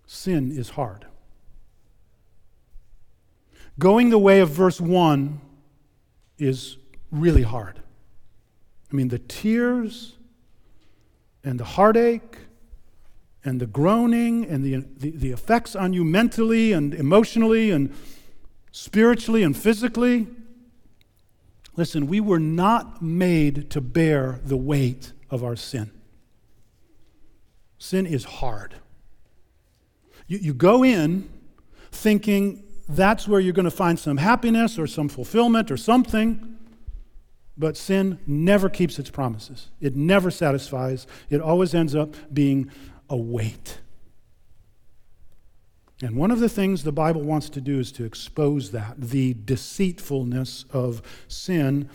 Sin 0.06 0.58
is 0.58 0.70
hard. 0.70 1.06
Going 3.78 4.10
the 4.10 4.18
way 4.18 4.40
of 4.40 4.50
verse 4.50 4.80
1 4.80 5.42
is 6.38 6.78
really 7.12 7.44
hard. 7.44 7.80
I 8.92 8.96
mean, 8.96 9.10
the 9.10 9.20
tears 9.20 10.16
and 11.44 11.60
the 11.60 11.66
heartache 11.66 12.38
and 13.44 13.60
the 13.60 13.66
groaning 13.66 14.46
and 14.46 14.64
the, 14.64 14.86
the, 14.98 15.12
the, 15.12 15.32
effects 15.32 15.76
on 15.76 15.94
you 15.94 16.04
mentally 16.04 16.74
and 16.74 16.94
emotionally 16.94 17.72
and 17.72 17.94
spiritually 18.72 19.44
and 19.44 19.56
physically. 19.56 20.28
Listen, 21.76 22.08
we 22.08 22.20
were 22.20 22.40
not 22.40 23.02
made 23.02 23.70
to 23.70 23.80
bear 23.80 24.40
the 24.44 24.58
weight 24.58 25.14
of 25.30 25.44
our 25.44 25.56
sin. 25.56 25.92
Sin 27.78 28.06
is 28.06 28.24
hard. 28.26 28.76
You, 30.28 30.40
you 30.40 30.54
go 30.54 30.84
in 30.84 31.30
thinking 31.92 32.64
that's 32.90 33.28
where 33.28 33.40
you're 33.40 33.54
going 33.54 33.66
to 33.66 33.72
find 33.72 33.98
some 34.00 34.18
happiness 34.18 34.80
or 34.80 34.88
some 34.88 35.08
fulfillment 35.10 35.72
or 35.72 35.78
something. 35.78 36.57
But 37.58 37.76
sin 37.76 38.20
never 38.28 38.70
keeps 38.70 39.00
its 39.00 39.10
promises. 39.10 39.70
It 39.82 39.96
never 39.96 40.30
satisfies. 40.30 41.08
It 41.30 41.42
always 41.42 41.74
ends 41.74 41.96
up 41.96 42.16
being 42.32 42.72
a 43.10 43.18
weight. 43.18 43.80
And 46.02 46.16
one 46.16 46.30
of 46.30 46.40
the 46.40 46.50
things 46.50 46.84
the 46.84 46.92
Bible 46.92 47.22
wants 47.22 47.50
to 47.50 47.62
do 47.62 47.80
is 47.80 47.92
to 47.94 48.06
expose 48.06 48.70
that, 48.72 49.02
the 49.02 49.34
deceitfulness 49.34 50.66
of 50.72 51.02
sin. 51.28 51.90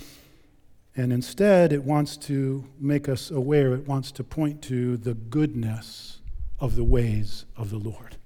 And 0.97 1.13
instead, 1.13 1.73
it 1.73 1.85
wants 1.85 2.17
to 2.19 2.65
make 2.81 3.09
us 3.09 3.31
aware, 3.31 3.75
it 3.75 3.87
wants 3.87 4.11
to 4.13 4.25
point 4.25 4.61
to 4.63 4.97
the 4.97 5.15
goodness 5.15 6.19
of 6.59 6.75
the 6.75 6.85
ways 6.85 7.45
of 7.57 7.71
the 7.71 7.79
Lord 7.79 8.17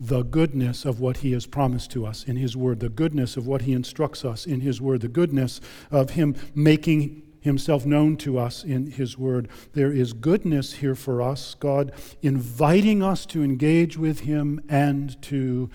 the 0.00 0.22
goodness 0.22 0.86
of 0.86 0.98
what 0.98 1.18
He 1.18 1.32
has 1.32 1.44
promised 1.44 1.90
to 1.90 2.06
us 2.06 2.24
in 2.24 2.36
His 2.36 2.56
Word, 2.56 2.80
the 2.80 2.88
goodness 2.88 3.36
of 3.36 3.46
what 3.46 3.62
He 3.62 3.74
instructs 3.74 4.24
us 4.24 4.46
in 4.46 4.60
His 4.60 4.80
Word, 4.80 5.02
the 5.02 5.08
goodness 5.08 5.60
of 5.90 6.10
Him 6.10 6.34
making 6.54 7.22
Himself 7.42 7.84
known 7.84 8.16
to 8.18 8.38
us 8.38 8.64
in 8.64 8.92
His 8.92 9.18
Word. 9.18 9.48
There 9.74 9.92
is 9.92 10.14
goodness 10.14 10.74
here 10.74 10.94
for 10.94 11.20
us, 11.20 11.54
God 11.54 11.92
inviting 12.22 13.02
us 13.02 13.26
to 13.26 13.42
engage 13.42 13.98
with 13.98 14.20
Him 14.20 14.62
and 14.70 15.20
to 15.22 15.70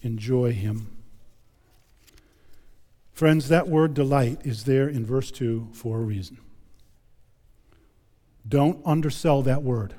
enjoy 0.00 0.52
Him. 0.52 0.96
Friends, 3.12 3.48
that 3.48 3.68
word 3.68 3.94
delight 3.94 4.40
is 4.44 4.62
there 4.62 4.88
in 4.88 5.04
verse 5.04 5.32
2 5.32 5.70
for 5.72 5.98
a 5.98 6.02
reason. 6.02 6.38
Don't 8.46 8.80
undersell 8.86 9.42
that 9.42 9.62
word. 9.62 9.94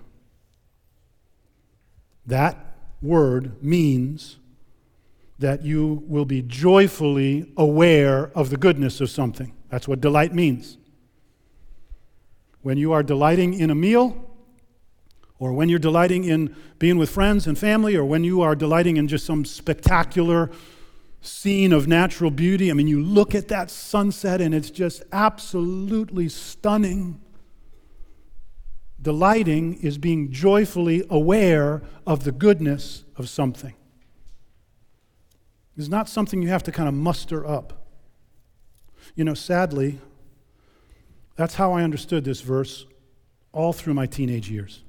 That 2.26 2.69
word 3.02 3.62
means 3.64 4.38
that 5.38 5.64
you 5.64 6.04
will 6.08 6.26
be 6.26 6.42
joyfully 6.42 7.52
aware 7.56 8.32
of 8.36 8.50
the 8.50 8.58
goodness 8.58 9.00
of 9.00 9.10
something. 9.10 9.54
That's 9.70 9.88
what 9.88 10.02
delight 10.02 10.34
means. 10.34 10.78
When 12.62 12.78
you 12.78 12.92
are 12.92 13.04
delighting 13.04 13.54
in 13.54 13.70
a 13.70 13.76
meal, 13.76 14.26
or 15.40 15.54
when 15.54 15.70
you're 15.70 15.80
delighting 15.80 16.26
in 16.26 16.54
being 16.78 16.98
with 16.98 17.10
friends 17.10 17.48
and 17.48 17.58
family, 17.58 17.96
or 17.96 18.04
when 18.04 18.26
you 18.26 18.42
are 18.42 18.56
delighting 18.56 18.98
in 18.98 19.08
just 19.08 19.26
some 19.26 19.46
spectacular 19.46 20.52
scene 21.22 21.74
of 21.74 21.88
natural 21.88 22.32
beauty. 22.32 22.70
I 22.70 22.74
mean, 22.74 22.88
you 22.88 23.02
look 23.02 23.36
at 23.36 23.48
that 23.50 23.70
sunset 23.70 24.42
and 24.42 24.54
it's 24.54 24.70
just 24.70 25.04
absolutely 25.12 26.30
stunning. 26.30 27.20
Delighting 29.02 29.76
is 29.82 29.98
being 29.98 30.32
joyfully 30.32 31.06
aware 31.10 31.82
of 32.06 32.24
the 32.24 32.32
goodness 32.32 33.06
of 33.16 33.30
something. 33.30 33.74
It's 35.78 35.88
not 35.88 36.10
something 36.10 36.42
you 36.42 36.50
have 36.50 36.64
to 36.64 36.72
kind 36.72 36.90
of 36.90 36.96
muster 36.96 37.48
up. 37.48 37.88
You 39.16 39.24
know, 39.24 39.34
sadly, 39.34 40.00
that's 41.38 41.56
how 41.56 41.72
I 41.72 41.84
understood 41.84 42.26
this 42.26 42.42
verse 42.42 42.86
all 43.54 43.72
through 43.72 43.94
my 43.94 44.06
teenage 44.06 44.50
years. 44.50 44.84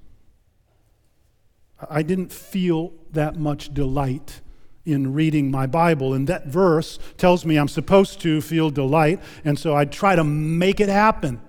I 1.88 2.02
didn't 2.02 2.32
feel 2.32 2.92
that 3.12 3.36
much 3.36 3.72
delight 3.72 4.40
in 4.84 5.12
reading 5.12 5.50
my 5.50 5.66
Bible, 5.66 6.12
and 6.14 6.26
that 6.26 6.46
verse 6.46 6.98
tells 7.16 7.44
me 7.44 7.56
I'm 7.56 7.68
supposed 7.68 8.20
to 8.22 8.40
feel 8.40 8.70
delight, 8.70 9.20
and 9.44 9.58
so 9.58 9.76
I 9.76 9.84
try 9.84 10.16
to 10.16 10.24
make 10.24 10.80
it 10.80 10.88
happen. 10.88 11.40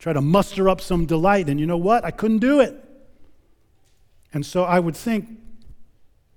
Try 0.00 0.14
to 0.14 0.22
muster 0.22 0.68
up 0.68 0.80
some 0.80 1.04
delight, 1.04 1.50
and 1.50 1.60
you 1.60 1.66
know 1.66 1.76
what? 1.76 2.04
I 2.06 2.10
couldn't 2.10 2.38
do 2.38 2.60
it. 2.60 2.74
And 4.32 4.44
so 4.44 4.64
I 4.64 4.80
would 4.80 4.96
think, 4.96 5.28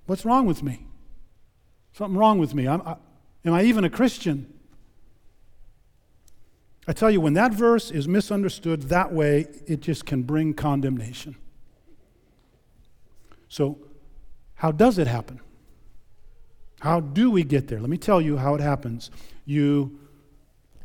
what's 0.04 0.24
wrong 0.24 0.46
with 0.46 0.62
me? 0.62 0.86
Something 1.94 2.18
wrong 2.18 2.38
with 2.38 2.54
me. 2.54 2.68
I, 2.68 2.74
am 2.74 3.54
I 3.54 3.62
even 3.62 3.82
a 3.84 3.90
Christian? 3.90 4.52
I 6.86 6.92
tell 6.92 7.10
you, 7.10 7.22
when 7.22 7.32
that 7.34 7.54
verse 7.54 7.90
is 7.90 8.06
misunderstood 8.06 8.82
that 8.84 9.12
way, 9.12 9.46
it 9.66 9.80
just 9.80 10.04
can 10.04 10.24
bring 10.24 10.52
condemnation. 10.52 11.36
So, 13.48 13.78
how 14.56 14.72
does 14.72 14.98
it 14.98 15.06
happen? 15.06 15.40
How 16.80 17.00
do 17.00 17.30
we 17.30 17.44
get 17.44 17.68
there? 17.68 17.80
Let 17.80 17.88
me 17.88 17.96
tell 17.96 18.20
you 18.20 18.36
how 18.36 18.54
it 18.54 18.60
happens. 18.60 19.10
You 19.46 19.98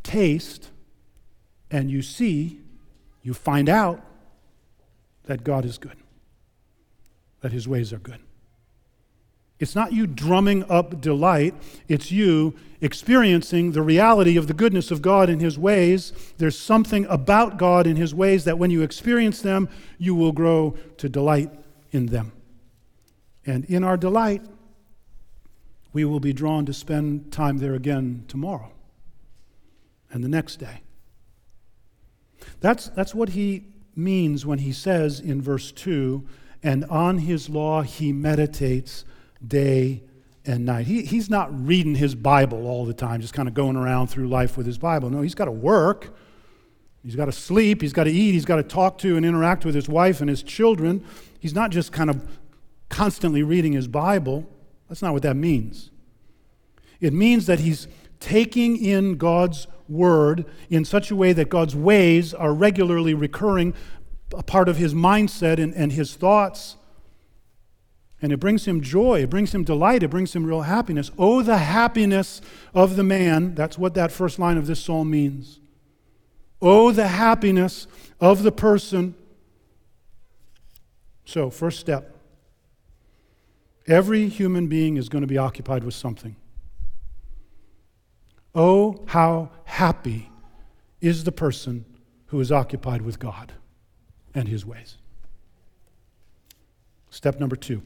taste 0.01 0.69
and 1.69 1.91
you 1.91 2.01
see, 2.01 2.61
you 3.29 3.33
find 3.35 3.69
out 3.69 4.01
that 5.25 5.43
God 5.43 5.63
is 5.63 5.77
good, 5.77 5.97
that 7.41 7.51
his 7.51 7.67
ways 7.67 7.93
are 7.93 7.99
good. 7.99 8.17
It's 9.59 9.75
not 9.75 9.93
you 9.93 10.07
drumming 10.07 10.65
up 10.67 10.99
delight, 10.99 11.53
it's 11.87 12.11
you 12.11 12.55
experiencing 12.81 13.73
the 13.73 13.83
reality 13.83 14.35
of 14.35 14.47
the 14.47 14.55
goodness 14.55 14.89
of 14.89 15.03
God 15.03 15.29
in 15.29 15.41
His 15.41 15.59
ways. 15.59 16.11
There's 16.37 16.57
something 16.57 17.05
about 17.05 17.57
God 17.57 17.85
in 17.85 17.97
His 17.97 18.15
ways 18.15 18.45
that 18.45 18.57
when 18.57 18.71
you 18.71 18.81
experience 18.81 19.41
them, 19.41 19.69
you 19.99 20.15
will 20.15 20.31
grow 20.31 20.75
to 20.97 21.07
delight 21.07 21.51
in 21.91 22.07
them. 22.07 22.31
And 23.45 23.65
in 23.65 23.83
our 23.83 23.97
delight, 23.97 24.41
we 25.91 26.03
will 26.03 26.21
be 26.21 26.33
drawn 26.33 26.65
to 26.65 26.73
spend 26.73 27.31
time 27.31 27.57
there 27.57 27.75
again 27.75 28.23
tomorrow 28.27 28.71
and 30.09 30.23
the 30.23 30.29
next 30.29 30.55
day. 30.55 30.81
That's, 32.61 32.89
that's 32.89 33.15
what 33.15 33.29
he 33.29 33.65
means 33.95 34.45
when 34.45 34.59
he 34.59 34.71
says 34.71 35.19
in 35.19 35.41
verse 35.41 35.71
2 35.71 36.25
and 36.63 36.85
on 36.85 37.19
his 37.19 37.49
law 37.49 37.81
he 37.81 38.11
meditates 38.11 39.05
day 39.45 40.03
and 40.45 40.65
night. 40.65 40.87
He, 40.87 41.03
he's 41.03 41.29
not 41.29 41.49
reading 41.65 41.95
his 41.95 42.15
Bible 42.15 42.67
all 42.67 42.85
the 42.85 42.93
time, 42.93 43.21
just 43.21 43.33
kind 43.33 43.47
of 43.47 43.53
going 43.53 43.75
around 43.75 44.07
through 44.07 44.27
life 44.27 44.57
with 44.57 44.65
his 44.65 44.77
Bible. 44.77 45.09
No, 45.09 45.21
he's 45.21 45.35
got 45.35 45.45
to 45.45 45.51
work. 45.51 46.15
He's 47.03 47.15
got 47.15 47.25
to 47.25 47.31
sleep. 47.31 47.81
He's 47.81 47.93
got 47.93 48.05
to 48.05 48.11
eat. 48.11 48.33
He's 48.33 48.45
got 48.45 48.57
to 48.57 48.63
talk 48.63 48.97
to 48.99 49.15
and 49.15 49.25
interact 49.25 49.63
with 49.63 49.75
his 49.75 49.87
wife 49.87 50.21
and 50.21 50.29
his 50.29 50.43
children. 50.43 51.05
He's 51.39 51.53
not 51.53 51.71
just 51.71 51.91
kind 51.91 52.09
of 52.09 52.39
constantly 52.89 53.43
reading 53.43 53.73
his 53.73 53.87
Bible. 53.87 54.49
That's 54.89 55.01
not 55.01 55.13
what 55.13 55.21
that 55.23 55.35
means. 55.35 55.91
It 56.99 57.13
means 57.13 57.45
that 57.45 57.59
he's 57.59 57.87
taking 58.19 58.77
in 58.77 59.17
God's 59.17 59.67
word 59.87 60.45
in 60.69 60.85
such 60.85 61.11
a 61.11 61.15
way 61.15 61.33
that 61.33 61.49
God's 61.49 61.75
ways 61.75 62.33
are 62.33 62.53
regularly 62.53 63.13
recurring, 63.13 63.73
a 64.35 64.43
part 64.43 64.69
of 64.69 64.77
his 64.77 64.93
mindset 64.93 65.59
and, 65.59 65.73
and 65.73 65.91
his 65.91 66.15
thoughts. 66.15 66.77
And 68.21 68.33
it 68.33 68.37
brings 68.37 68.65
him 68.65 68.81
joy, 68.81 69.23
it 69.23 69.29
brings 69.29 69.55
him 69.55 69.63
delight, 69.63 70.03
it 70.03 70.09
brings 70.09 70.35
him 70.35 70.45
real 70.45 70.61
happiness. 70.61 71.09
Oh, 71.17 71.41
the 71.41 71.57
happiness 71.57 72.41
of 72.73 72.95
the 72.95 73.03
man. 73.03 73.55
That's 73.55 73.77
what 73.77 73.93
that 73.93 74.11
first 74.11 74.37
line 74.39 74.57
of 74.57 74.67
this 74.67 74.81
psalm 74.81 75.09
means. 75.09 75.59
Oh, 76.61 76.91
the 76.91 77.07
happiness 77.07 77.87
of 78.19 78.43
the 78.43 78.51
person. 78.51 79.15
So, 81.25 81.49
first 81.49 81.79
step 81.79 82.15
every 83.87 84.29
human 84.29 84.67
being 84.67 84.97
is 84.97 85.09
going 85.09 85.21
to 85.21 85.27
be 85.27 85.37
occupied 85.37 85.83
with 85.83 85.95
something. 85.95 86.35
Oh, 88.55 89.03
how 89.07 89.51
happy 89.65 90.29
is 91.01 91.23
the 91.23 91.31
person 91.31 91.85
who 92.27 92.39
is 92.39 92.51
occupied 92.51 93.01
with 93.01 93.19
God 93.19 93.53
and 94.33 94.47
his 94.47 94.65
ways. 94.65 94.97
Step 97.09 97.39
number 97.39 97.55
two. 97.55 97.81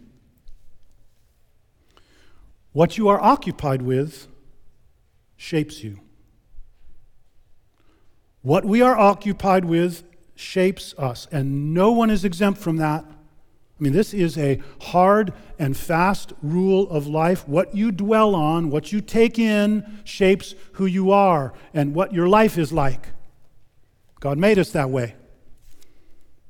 What 2.71 2.97
you 2.97 3.08
are 3.08 3.21
occupied 3.21 3.82
with 3.82 4.28
shapes 5.38 5.84
you. 5.84 5.99
What 8.41 8.65
we 8.65 8.82
are 8.82 8.97
occupied 8.97 9.65
with 9.65 10.04
shapes 10.36 10.93
us, 10.97 11.28
and 11.32 11.73
no 11.73 11.91
one 11.91 12.10
is 12.10 12.26
exempt 12.26 12.60
from 12.60 12.78
that. 12.78 13.06
I 13.80 13.84
mean, 13.84 13.94
this 13.94 14.14
is 14.14 14.38
a 14.38 14.62
hard 14.82 15.34
and 15.58 15.76
fast 15.76 16.32
rule 16.42 16.90
of 16.90 17.08
life. 17.08 17.48
What 17.48 17.76
you 17.76 17.92
dwell 17.92 18.36
on, 18.36 18.70
what 18.70 18.92
you 18.92 19.02
take 19.02 19.40
in, 19.40 20.02
shapes 20.04 20.56
who 20.74 20.86
you 20.86 21.12
are 21.12 21.54
and 21.74 21.96
what 21.96 22.14
your 22.14 22.30
life 22.30 22.58
is 22.58 22.72
like. 22.72 23.10
God 24.20 24.38
made 24.38 24.60
us 24.60 24.72
that 24.72 24.90
way. 24.90 25.16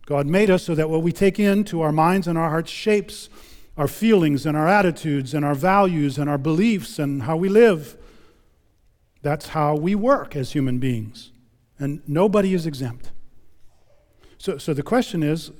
God 0.06 0.28
made 0.28 0.50
us 0.50 0.64
so 0.64 0.76
that 0.76 0.90
what 0.90 1.02
we 1.02 1.12
take 1.12 1.40
into 1.40 1.82
our 1.82 1.94
minds 1.94 2.28
and 2.28 2.38
our 2.38 2.50
hearts 2.50 2.70
shapes 2.70 3.30
our 3.78 3.88
feelings 3.88 4.46
and 4.46 4.56
our 4.56 4.68
attitudes 4.68 5.34
and 5.34 5.44
our 5.46 5.56
values 5.56 6.18
and 6.18 6.30
our 6.30 6.38
beliefs 6.38 7.00
and 7.00 7.24
how 7.24 7.38
we 7.38 7.50
live. 7.50 7.98
That's 9.22 9.50
how 9.50 9.76
we 9.76 9.96
work 9.96 10.36
as 10.36 10.52
human 10.52 10.80
beings. 10.80 11.32
And 11.80 12.02
nobody 12.08 12.54
is 12.54 12.66
exempt. 12.66 13.12
So, 14.38 14.58
so 14.58 14.74
the 14.74 14.84
question 14.84 15.24
is 15.24 15.52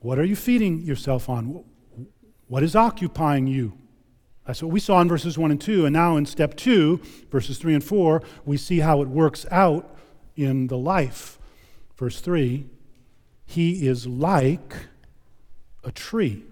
what 0.00 0.18
are 0.18 0.24
you 0.24 0.36
feeding 0.36 0.80
yourself 0.82 1.28
on? 1.28 1.64
What 2.48 2.62
is 2.62 2.76
occupying 2.76 3.46
you? 3.46 3.76
That's 4.46 4.62
what 4.62 4.70
we 4.70 4.78
saw 4.78 5.00
in 5.00 5.08
verses 5.08 5.36
1 5.36 5.50
and 5.50 5.60
2. 5.60 5.86
And 5.86 5.92
now 5.92 6.16
in 6.16 6.24
step 6.24 6.56
2, 6.56 7.00
verses 7.30 7.58
3 7.58 7.74
and 7.74 7.84
4, 7.84 8.22
we 8.44 8.56
see 8.56 8.78
how 8.78 9.02
it 9.02 9.08
works 9.08 9.44
out 9.50 9.96
in 10.36 10.68
the 10.68 10.78
life. 10.78 11.38
Verse 11.96 12.20
3 12.20 12.66
He 13.44 13.86
is 13.86 14.06
like 14.06 14.74
a 15.82 15.90
tree 15.90 16.44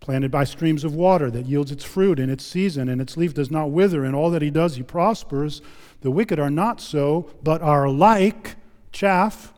planted 0.00 0.30
by 0.30 0.44
streams 0.44 0.82
of 0.82 0.94
water 0.94 1.30
that 1.30 1.46
yields 1.46 1.70
its 1.70 1.84
fruit 1.84 2.18
in 2.18 2.30
its 2.30 2.44
season, 2.44 2.88
and 2.88 3.00
its 3.00 3.16
leaf 3.16 3.34
does 3.34 3.50
not 3.50 3.70
wither. 3.70 4.02
and 4.02 4.16
all 4.16 4.30
that 4.30 4.42
he 4.42 4.50
does, 4.50 4.76
he 4.76 4.82
prospers. 4.82 5.60
The 6.00 6.10
wicked 6.10 6.40
are 6.40 6.50
not 6.50 6.80
so, 6.80 7.30
but 7.42 7.60
are 7.60 7.88
like 7.88 8.56
chaff 8.92 9.52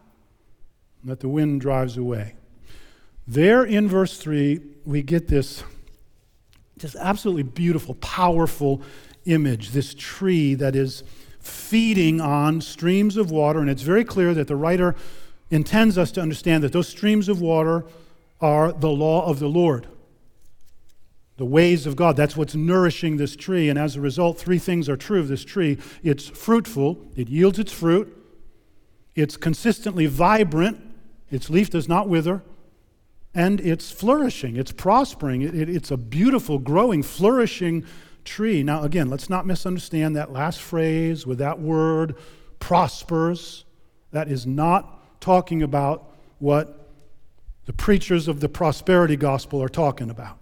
that 1.04 1.20
the 1.20 1.28
wind 1.28 1.60
drives 1.60 1.96
away. 1.96 2.34
There 3.26 3.64
in 3.64 3.88
verse 3.88 4.16
3, 4.18 4.60
we 4.84 5.02
get 5.02 5.28
this 5.28 5.62
just 6.78 6.96
absolutely 6.96 7.44
beautiful, 7.44 7.94
powerful 7.96 8.82
image 9.24 9.70
this 9.70 9.94
tree 9.94 10.54
that 10.54 10.74
is 10.74 11.04
feeding 11.38 12.20
on 12.20 12.60
streams 12.60 13.16
of 13.16 13.30
water. 13.30 13.60
And 13.60 13.70
it's 13.70 13.82
very 13.82 14.04
clear 14.04 14.34
that 14.34 14.48
the 14.48 14.56
writer 14.56 14.96
intends 15.50 15.96
us 15.96 16.10
to 16.12 16.20
understand 16.20 16.64
that 16.64 16.72
those 16.72 16.88
streams 16.88 17.28
of 17.28 17.40
water 17.40 17.84
are 18.40 18.72
the 18.72 18.90
law 18.90 19.26
of 19.26 19.38
the 19.38 19.48
Lord 19.48 19.86
the 21.42 21.46
ways 21.46 21.86
of 21.86 21.96
God. 21.96 22.16
That's 22.16 22.36
what's 22.36 22.54
nourishing 22.54 23.16
this 23.16 23.34
tree. 23.34 23.68
And 23.68 23.76
as 23.76 23.96
a 23.96 24.00
result, 24.00 24.38
three 24.38 24.58
things 24.58 24.88
are 24.88 24.96
true 24.96 25.18
of 25.18 25.26
this 25.26 25.44
tree 25.44 25.78
it's 26.02 26.28
fruitful, 26.28 27.04
it 27.16 27.28
yields 27.28 27.58
its 27.58 27.72
fruit, 27.72 28.16
it's 29.16 29.36
consistently 29.36 30.06
vibrant, 30.06 30.80
its 31.30 31.50
leaf 31.50 31.68
does 31.68 31.88
not 31.88 32.08
wither, 32.08 32.42
and 33.34 33.60
it's 33.60 33.90
flourishing, 33.90 34.56
it's 34.56 34.72
prospering. 34.72 35.42
It, 35.42 35.54
it, 35.54 35.68
it's 35.68 35.90
a 35.90 35.96
beautiful, 35.96 36.58
growing, 36.58 37.02
flourishing 37.02 37.84
tree. 38.24 38.62
Now, 38.62 38.82
again, 38.82 39.08
let's 39.08 39.30
not 39.30 39.46
misunderstand 39.46 40.16
that 40.16 40.32
last 40.32 40.60
phrase 40.60 41.26
with 41.26 41.38
that 41.38 41.58
word, 41.58 42.16
prospers. 42.58 43.64
That 44.10 44.28
is 44.28 44.46
not 44.46 45.20
talking 45.20 45.62
about 45.62 46.14
what 46.38 46.90
the 47.64 47.72
preachers 47.72 48.28
of 48.28 48.40
the 48.40 48.48
prosperity 48.48 49.16
gospel 49.16 49.62
are 49.62 49.68
talking 49.68 50.10
about. 50.10 50.38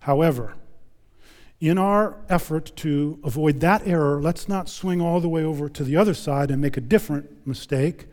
However, 0.00 0.54
in 1.60 1.78
our 1.78 2.18
effort 2.28 2.70
to 2.76 3.18
avoid 3.24 3.60
that 3.60 3.86
error, 3.86 4.20
let's 4.20 4.48
not 4.48 4.68
swing 4.68 5.00
all 5.00 5.20
the 5.20 5.28
way 5.28 5.42
over 5.42 5.68
to 5.70 5.82
the 5.82 5.96
other 5.96 6.14
side 6.14 6.50
and 6.50 6.60
make 6.60 6.76
a 6.76 6.80
different 6.80 7.46
mistake. 7.46 8.06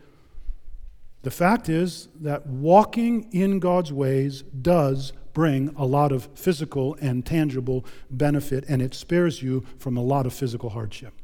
The 1.24 1.30
fact 1.30 1.70
is 1.70 2.08
that 2.20 2.46
walking 2.46 3.32
in 3.32 3.58
God's 3.58 3.90
ways 3.90 4.42
does 4.42 5.14
bring 5.32 5.74
a 5.74 5.86
lot 5.86 6.12
of 6.12 6.28
physical 6.34 6.98
and 7.00 7.24
tangible 7.24 7.86
benefit, 8.10 8.62
and 8.68 8.82
it 8.82 8.94
spares 8.94 9.42
you 9.42 9.64
from 9.78 9.96
a 9.96 10.02
lot 10.02 10.26
of 10.26 10.34
physical 10.34 10.70
hardship. 10.70 11.14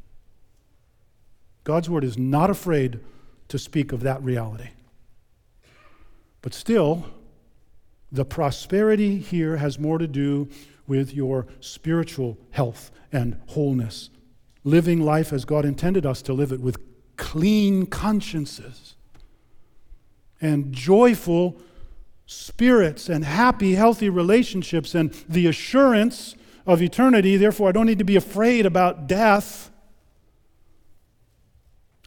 God's 1.63 1.87
word 1.87 2.03
is 2.03 2.17
not 2.17 2.49
afraid 2.49 2.99
to 3.49 3.59
speak 3.59 3.91
of 3.91 4.01
that 4.01 4.23
reality. 4.23 4.69
But 6.41 6.55
still, 6.55 7.05
the 8.11 8.25
prosperity 8.25 9.19
here 9.19 9.57
has 9.57 9.77
more 9.77 9.99
to 9.99 10.07
do 10.07 10.49
with 10.87 11.13
your 11.13 11.45
spiritual 11.59 12.39
health 12.49 12.89
and 13.11 13.39
wholeness. 13.49 14.09
Living 14.63 14.99
life 14.99 15.31
as 15.31 15.45
God 15.45 15.63
intended 15.63 16.07
us 16.07 16.23
to 16.23 16.33
live 16.33 16.51
it 16.51 16.59
with 16.59 16.79
clean 17.17 17.85
consciences 17.85 18.95
and 20.41 20.73
joyful 20.73 21.61
spirits 22.25 23.09
and 23.09 23.23
happy, 23.23 23.75
healthy 23.75 24.09
relationships 24.09 24.95
and 24.95 25.13
the 25.29 25.47
assurance 25.47 26.35
of 26.65 26.81
eternity. 26.81 27.37
Therefore, 27.37 27.69
I 27.69 27.71
don't 27.71 27.85
need 27.85 27.99
to 27.99 28.05
be 28.05 28.15
afraid 28.15 28.65
about 28.65 29.07
death. 29.07 29.69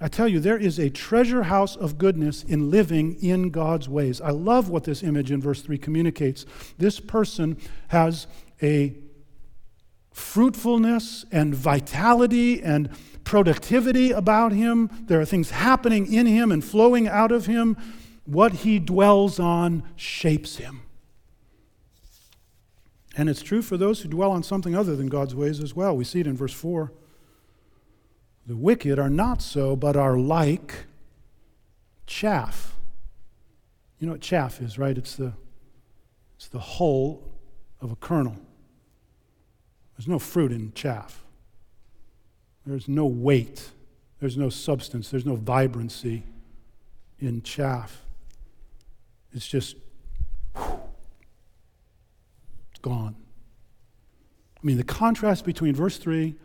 I 0.00 0.08
tell 0.08 0.26
you, 0.26 0.40
there 0.40 0.58
is 0.58 0.78
a 0.78 0.90
treasure 0.90 1.44
house 1.44 1.76
of 1.76 1.98
goodness 1.98 2.42
in 2.42 2.70
living 2.70 3.16
in 3.22 3.50
God's 3.50 3.88
ways. 3.88 4.20
I 4.20 4.30
love 4.30 4.68
what 4.68 4.84
this 4.84 5.02
image 5.02 5.30
in 5.30 5.40
verse 5.40 5.62
3 5.62 5.78
communicates. 5.78 6.46
This 6.78 6.98
person 6.98 7.56
has 7.88 8.26
a 8.62 8.96
fruitfulness 10.12 11.24
and 11.30 11.54
vitality 11.54 12.62
and 12.62 12.88
productivity 13.24 14.10
about 14.10 14.52
him. 14.52 14.90
There 15.06 15.20
are 15.20 15.24
things 15.24 15.50
happening 15.50 16.12
in 16.12 16.26
him 16.26 16.50
and 16.52 16.64
flowing 16.64 17.08
out 17.08 17.32
of 17.32 17.46
him. 17.46 17.76
What 18.24 18.52
he 18.52 18.78
dwells 18.78 19.38
on 19.38 19.82
shapes 19.96 20.56
him. 20.56 20.82
And 23.16 23.28
it's 23.28 23.42
true 23.42 23.62
for 23.62 23.76
those 23.76 24.00
who 24.00 24.08
dwell 24.08 24.32
on 24.32 24.42
something 24.42 24.74
other 24.74 24.96
than 24.96 25.08
God's 25.08 25.34
ways 25.34 25.60
as 25.60 25.74
well. 25.74 25.96
We 25.96 26.04
see 26.04 26.20
it 26.20 26.26
in 26.26 26.36
verse 26.36 26.52
4. 26.52 26.92
The 28.46 28.56
wicked 28.56 28.98
are 28.98 29.10
not 29.10 29.40
so, 29.40 29.76
but 29.76 29.96
are 29.96 30.18
like 30.18 30.86
chaff. 32.06 32.74
You 33.98 34.06
know 34.06 34.14
what 34.14 34.20
chaff 34.20 34.60
is, 34.60 34.78
right? 34.78 34.96
It's 34.98 35.16
the, 35.16 35.32
it's 36.36 36.48
the 36.48 36.58
hull 36.58 37.22
of 37.80 37.92
a 37.92 37.96
kernel. 37.96 38.36
There's 39.96 40.08
no 40.08 40.18
fruit 40.18 40.50
in 40.50 40.72
chaff. 40.74 41.24
There's 42.66 42.88
no 42.88 43.06
weight. 43.06 43.70
There's 44.18 44.36
no 44.36 44.48
substance. 44.48 45.10
There's 45.10 45.26
no 45.26 45.36
vibrancy 45.36 46.24
in 47.20 47.42
chaff. 47.42 48.03
It's 49.34 49.46
just, 49.46 49.76
whew, 50.56 50.80
gone. 52.84 53.16
I 54.56 54.66
mean, 54.66 54.76
the 54.76 54.84
contrast 54.84 55.44
between 55.44 55.74
verse 55.74 55.96
3 55.96 56.36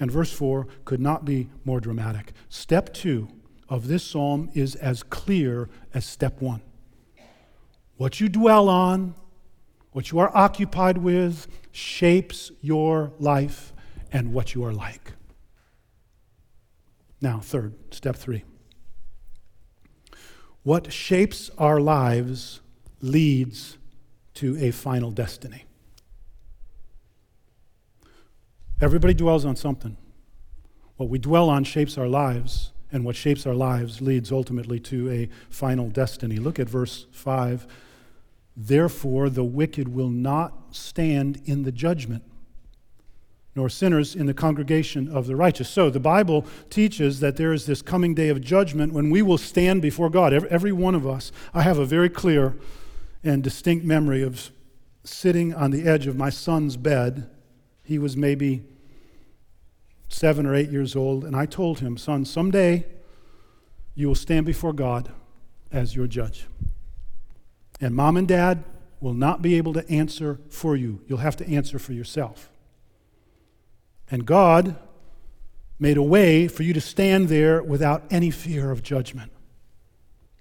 and 0.00 0.10
verse 0.10 0.32
4 0.32 0.66
could 0.84 1.00
not 1.00 1.24
be 1.24 1.50
more 1.64 1.78
dramatic. 1.78 2.32
Step 2.48 2.92
2 2.92 3.28
of 3.68 3.86
this 3.86 4.02
psalm 4.02 4.50
is 4.54 4.74
as 4.74 5.02
clear 5.02 5.68
as 5.92 6.04
step 6.04 6.40
1. 6.40 6.60
What 7.96 8.18
you 8.20 8.28
dwell 8.28 8.68
on, 8.68 9.14
what 9.92 10.10
you 10.10 10.18
are 10.18 10.34
occupied 10.36 10.98
with, 10.98 11.46
shapes 11.70 12.50
your 12.60 13.12
life 13.18 13.72
and 14.10 14.32
what 14.32 14.54
you 14.54 14.64
are 14.64 14.72
like. 14.72 15.12
Now, 17.20 17.38
third, 17.40 17.74
step 17.94 18.16
3. 18.16 18.42
What 20.64 20.92
shapes 20.92 21.50
our 21.58 21.78
lives 21.78 22.60
leads 23.00 23.76
to 24.34 24.56
a 24.58 24.70
final 24.70 25.10
destiny. 25.10 25.66
Everybody 28.80 29.14
dwells 29.14 29.44
on 29.44 29.56
something. 29.56 29.96
What 30.96 31.08
we 31.08 31.18
dwell 31.18 31.48
on 31.48 31.64
shapes 31.64 31.96
our 31.98 32.08
lives, 32.08 32.72
and 32.90 33.04
what 33.04 33.14
shapes 33.14 33.46
our 33.46 33.54
lives 33.54 34.00
leads 34.00 34.32
ultimately 34.32 34.80
to 34.80 35.10
a 35.10 35.28
final 35.50 35.90
destiny. 35.90 36.36
Look 36.36 36.58
at 36.58 36.68
verse 36.68 37.06
5. 37.12 37.66
Therefore, 38.56 39.28
the 39.28 39.44
wicked 39.44 39.88
will 39.88 40.10
not 40.10 40.74
stand 40.74 41.42
in 41.44 41.64
the 41.64 41.72
judgment, 41.72 42.22
nor 43.54 43.68
sinners 43.68 44.14
in 44.14 44.26
the 44.26 44.34
congregation 44.34 45.08
of 45.08 45.26
the 45.26 45.36
righteous. 45.36 45.68
So, 45.68 45.90
the 45.90 46.00
Bible 46.00 46.44
teaches 46.70 47.20
that 47.20 47.36
there 47.36 47.52
is 47.52 47.66
this 47.66 47.82
coming 47.82 48.14
day 48.14 48.28
of 48.28 48.40
judgment 48.40 48.92
when 48.92 49.10
we 49.10 49.22
will 49.22 49.38
stand 49.38 49.82
before 49.82 50.10
God. 50.10 50.32
Every, 50.32 50.72
one 50.72 50.94
of 50.94 51.06
us. 51.06 51.30
I 51.52 51.62
have 51.62 51.78
a 51.78 51.86
very 51.86 52.08
clear 52.08 52.56
and 53.22 53.42
distinct 53.42 53.84
memory 53.84 54.22
of 54.22 54.50
sitting 55.04 55.54
on 55.54 55.70
the 55.70 55.86
edge 55.86 56.06
of 56.06 56.16
my 56.16 56.30
son's 56.30 56.76
bed 56.76 57.30
he 57.84 57.98
was 57.98 58.16
maybe 58.16 58.62
seven 60.08 60.46
or 60.46 60.54
eight 60.54 60.70
years 60.70 60.96
old, 60.96 61.24
and 61.24 61.36
I 61.36 61.46
told 61.46 61.80
him, 61.80 61.96
Son, 61.96 62.24
someday 62.24 62.86
you 63.94 64.08
will 64.08 64.14
stand 64.14 64.46
before 64.46 64.72
God 64.72 65.12
as 65.70 65.94
your 65.94 66.06
judge. 66.06 66.46
And 67.80 67.94
mom 67.94 68.16
and 68.16 68.26
dad 68.26 68.64
will 69.00 69.12
not 69.12 69.42
be 69.42 69.54
able 69.54 69.74
to 69.74 69.88
answer 69.90 70.40
for 70.48 70.76
you. 70.76 71.02
You'll 71.06 71.18
have 71.18 71.36
to 71.36 71.46
answer 71.48 71.78
for 71.78 71.92
yourself. 71.92 72.50
And 74.10 74.26
God 74.26 74.76
made 75.78 75.96
a 75.96 76.02
way 76.02 76.48
for 76.48 76.62
you 76.62 76.72
to 76.72 76.80
stand 76.80 77.28
there 77.28 77.62
without 77.62 78.04
any 78.10 78.30
fear 78.30 78.70
of 78.70 78.82
judgment. 78.82 79.32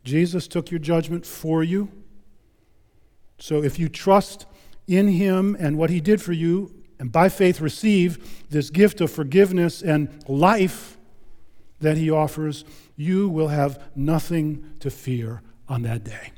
Jesus 0.04 0.48
took 0.48 0.70
your 0.70 0.80
judgment 0.80 1.26
for 1.26 1.64
you. 1.64 1.90
So 3.40 3.64
if 3.64 3.80
you 3.80 3.90
trust 3.90 4.46
in 4.88 5.08
Him 5.08 5.56
and 5.60 5.78
what 5.78 5.90
He 5.90 6.02
did 6.02 6.22
for 6.22 6.34
you, 6.34 6.84
and 7.00 7.12
by 7.12 7.30
faith 7.30 7.60
receive 7.60 8.46
this 8.50 8.70
gift 8.70 9.02
of 9.02 9.12
forgiveness 9.12 9.82
and 9.82 10.24
life 10.30 10.98
that 11.82 11.98
he 11.98 12.10
offers, 12.10 12.64
you 12.96 13.28
will 13.28 13.50
have 13.50 13.92
nothing 13.96 14.74
to 14.80 14.90
fear 14.90 15.42
on 15.68 15.82
that 15.82 16.04
day. 16.04 16.32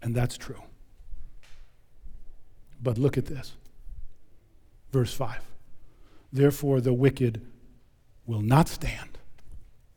And 0.00 0.14
that's 0.14 0.36
true. 0.36 0.62
But 2.80 2.98
look 2.98 3.18
at 3.18 3.26
this. 3.26 3.54
Verse 4.96 5.12
5. 5.12 5.42
Therefore, 6.32 6.80
the 6.80 6.94
wicked 6.94 7.42
will 8.24 8.40
not 8.40 8.66
stand 8.66 9.18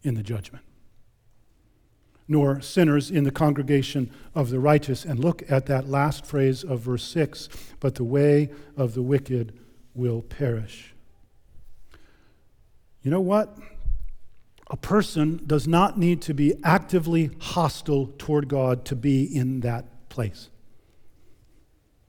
in 0.03 0.15
the 0.15 0.21
judgment 0.21 0.65
nor 2.27 2.59
sinners 2.59 3.09
in 3.09 3.23
the 3.23 3.31
congregation 3.31 4.11
of 4.35 4.49
the 4.49 4.59
righteous. 4.59 5.05
And 5.05 5.17
look 5.17 5.49
at 5.49 5.67
that 5.67 5.87
last 5.87 6.25
phrase 6.25 6.65
of 6.65 6.81
verse 6.81 7.03
6 7.05 7.47
but 7.79 7.95
the 7.95 8.03
way 8.03 8.49
of 8.75 8.93
the 8.93 9.01
wicked 9.01 9.57
will 9.95 10.21
perish. 10.21 10.93
You 13.01 13.09
know 13.09 13.21
what? 13.21 13.57
A 14.69 14.75
person 14.75 15.41
does 15.47 15.65
not 15.65 15.97
need 15.97 16.21
to 16.23 16.33
be 16.33 16.55
actively 16.61 17.31
hostile 17.39 18.13
toward 18.17 18.49
God 18.49 18.83
to 18.85 18.97
be 18.97 19.23
in 19.23 19.61
that 19.61 20.09
place. 20.09 20.49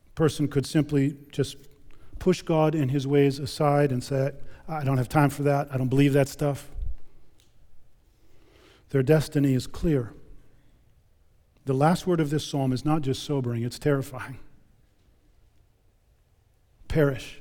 A 0.09 0.15
person 0.17 0.49
could 0.49 0.67
simply 0.67 1.17
just 1.31 1.57
push 2.21 2.43
God 2.43 2.77
and 2.77 2.93
his 2.93 3.07
ways 3.07 3.41
aside 3.41 3.91
and 3.91 4.05
say, 4.05 4.31
I 4.69 4.85
don't 4.85 4.99
have 4.99 5.09
time 5.09 5.31
for 5.31 5.43
that. 5.43 5.69
I 5.73 5.77
don't 5.77 5.89
believe 5.89 6.13
that 6.13 6.29
stuff. 6.29 6.69
Their 8.91 9.03
destiny 9.03 9.55
is 9.55 9.67
clear. 9.67 10.13
The 11.65 11.75
last 11.75 12.07
word 12.07 12.21
of 12.21 12.31
this 12.31 12.47
psalm 12.47 12.73
is 12.73 12.85
not 12.85 13.03
just 13.03 13.25
sobering, 13.25 13.65
it's 13.65 13.79
terrifying. 13.79 14.39
Perish. 16.89 17.41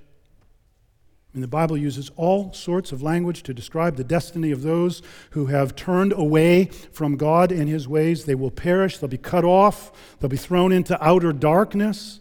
And 1.33 1.43
the 1.43 1.47
Bible 1.47 1.77
uses 1.77 2.09
all 2.15 2.53
sorts 2.53 2.91
of 2.91 3.03
language 3.03 3.43
to 3.43 3.53
describe 3.53 3.95
the 3.95 4.03
destiny 4.03 4.51
of 4.51 4.63
those 4.63 5.01
who 5.31 5.47
have 5.47 5.75
turned 5.75 6.11
away 6.13 6.65
from 6.65 7.17
God 7.17 7.51
and 7.51 7.69
his 7.69 7.87
ways. 7.87 8.25
They 8.25 8.35
will 8.35 8.51
perish, 8.51 8.97
they'll 8.97 9.07
be 9.07 9.17
cut 9.17 9.45
off, 9.45 9.91
they'll 10.19 10.29
be 10.29 10.37
thrown 10.37 10.71
into 10.71 11.03
outer 11.03 11.31
darkness. 11.31 12.19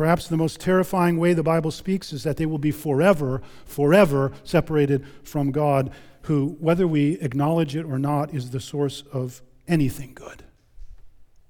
Perhaps 0.00 0.28
the 0.28 0.36
most 0.38 0.60
terrifying 0.60 1.18
way 1.18 1.34
the 1.34 1.42
Bible 1.42 1.70
speaks 1.70 2.10
is 2.10 2.22
that 2.22 2.38
they 2.38 2.46
will 2.46 2.56
be 2.56 2.70
forever, 2.70 3.42
forever 3.66 4.32
separated 4.44 5.04
from 5.22 5.50
God 5.50 5.92
who, 6.22 6.56
whether 6.58 6.88
we 6.88 7.18
acknowledge 7.20 7.76
it 7.76 7.84
or 7.84 7.98
not, 7.98 8.32
is 8.32 8.48
the 8.48 8.60
source 8.60 9.04
of 9.12 9.42
anything 9.68 10.14
good 10.14 10.44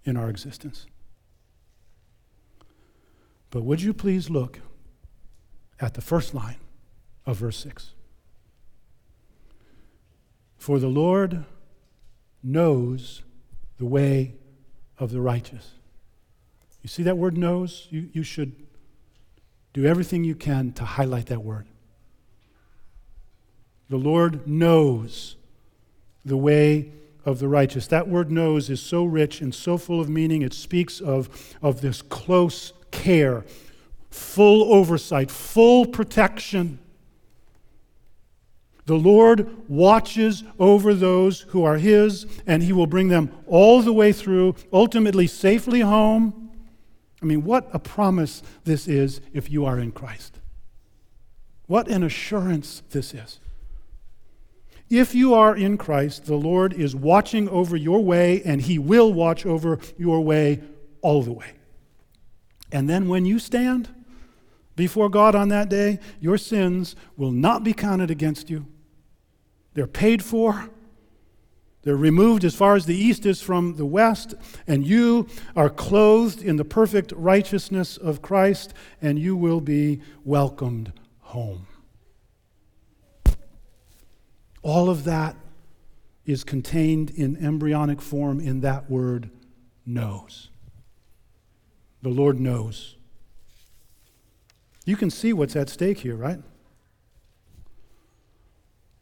in 0.03 0.17
our 0.17 0.29
existence. 0.29 0.87
But 3.51 3.63
would 3.63 3.83
you 3.83 3.95
please 3.95 4.29
look 4.29 4.59
at 5.79 5.95
the 5.95 6.01
first 6.01 6.35
line 6.35 6.59
of 7.27 7.37
verse 7.37 7.59
6? 7.59 7.95
For 10.57 10.81
the 10.81 10.89
Lord 10.89 11.45
knows 12.43 13.23
the 13.79 13.87
way 13.87 14.35
of 14.99 15.13
the 15.13 15.21
righteous. 15.21 15.75
You 16.83 16.89
see 16.89 17.03
that 17.05 17.19
word 17.19 17.37
knows? 17.37 17.87
You, 17.91 18.09
you 18.13 18.23
should 18.23 18.55
do 19.73 19.85
everything 19.85 20.25
you 20.25 20.35
can 20.35 20.73
to 20.73 20.85
highlight 20.85 21.27
that 21.27 21.43
word. 21.43 21.67
The 23.89 23.97
Lord 23.97 24.47
knows 24.47 25.37
the 26.25 26.37
way 26.37 26.93
of 27.25 27.39
the 27.39 27.49
righteous. 27.49 27.87
That 27.89 28.09
word 28.09 28.31
knows 28.31 28.71
is 28.71 28.81
so 28.81 29.05
rich 29.05 29.41
and 29.41 29.55
so 29.55 29.77
full 29.77 30.01
of 30.01 30.09
meaning. 30.09 30.43
It 30.43 30.55
speaks 30.55 31.01
of, 31.01 31.55
of 31.61 31.81
this 31.81 32.03
close 32.03 32.73
care, 32.91 33.45
full 34.11 34.73
oversight, 34.73 35.31
full 35.31 35.87
protection. 35.87 36.79
The 38.87 38.97
Lord 38.97 39.69
watches 39.69 40.43
over 40.59 40.95
those 40.95 41.43
who 41.43 41.63
are 41.65 41.77
His, 41.77 42.27
and 42.47 42.63
He 42.63 42.73
will 42.73 42.87
bring 42.87 43.09
them 43.09 43.31
all 43.47 43.83
the 43.83 43.93
way 43.93 44.13
through, 44.13 44.57
ultimately 44.73 45.27
safely 45.27 45.81
home. 45.81 46.40
I 47.23 47.27
mean, 47.27 47.45
what 47.45 47.69
a 47.73 47.79
promise 47.79 48.43
this 48.65 48.89
is 48.89 49.21
if 49.33 49.51
you 49.51 49.65
are 49.65 49.79
in 49.79 49.93
Christ. 49.93 50.39
What 51.67 51.89
an 51.89 52.03
assurance 52.03 52.83
this 52.91 53.15
is. 53.15 53.41
If 54.89 55.15
you 55.15 55.35
are 55.35 55.55
in 55.55 55.79
Christ, 55.79 56.25
the 56.25 56.35
Lord 56.35 56.73
is 56.73 56.97
watching 56.97 57.49
over 57.49 57.77
your 57.77 58.03
way, 58.03 58.43
and 58.43 58.61
He 58.61 58.79
will 58.79 59.13
watch 59.13 59.47
over 59.47 59.79
your 59.97 60.21
way 60.23 60.63
all 61.01 61.23
the 61.23 61.33
way. 61.33 61.53
And 62.73 62.89
then 62.89 63.09
when 63.09 63.25
you 63.25 63.39
stand 63.39 63.89
before 64.75 65.09
God 65.09 65.35
on 65.35 65.49
that 65.49 65.69
day, 65.69 66.01
your 66.21 66.39
sins 66.39 66.97
will 67.17 67.31
not 67.31 67.63
be 67.63 67.73
counted 67.73 68.11
against 68.11 68.51
you. 68.51 68.67
They're 69.75 69.87
paid 69.87 70.25
for. 70.25 70.71
They're 71.83 71.97
removed 71.97 72.45
as 72.45 72.55
far 72.55 72.77
as 72.77 72.85
the 72.85 72.97
east 72.97 73.25
is 73.25 73.41
from 73.41 73.77
the 73.77 73.87
west, 73.87 74.35
and 74.67 74.87
you 74.87 75.27
are 75.57 75.71
clothed 75.71 76.43
in 76.43 76.57
the 76.57 76.65
perfect 76.65 77.13
righteousness 77.13 77.97
of 77.97 78.21
Christ, 78.21 78.75
and 79.01 79.19
you 79.19 79.35
will 79.35 79.61
be 79.61 80.01
welcomed 80.25 80.93
home. 81.21 81.67
All 84.63 84.91
of 84.91 85.05
that 85.05 85.37
is 86.27 86.45
contained 86.45 87.11
in 87.11 87.37
embryonic 87.37 88.03
form 88.03 88.41
in 88.41 88.61
that 88.61 88.91
word 88.91 89.31
knows. 89.87 90.51
The 92.03 92.11
Lord 92.11 92.39
knows. 92.39 92.97
You 94.85 94.97
can 94.97 95.11
see 95.11 95.33
what's 95.33 95.57
at 95.57 95.69
stake 95.69 95.99
here, 96.01 96.17
right? 96.17 96.41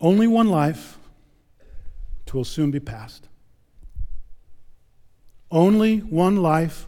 Only 0.01 0.27
one 0.27 0.49
life, 0.49 0.98
twill 2.29 2.45
soon 2.45 2.71
be 2.71 2.79
past. 2.79 3.27
Only 5.51 5.99
one 5.99 6.37
life, 6.37 6.87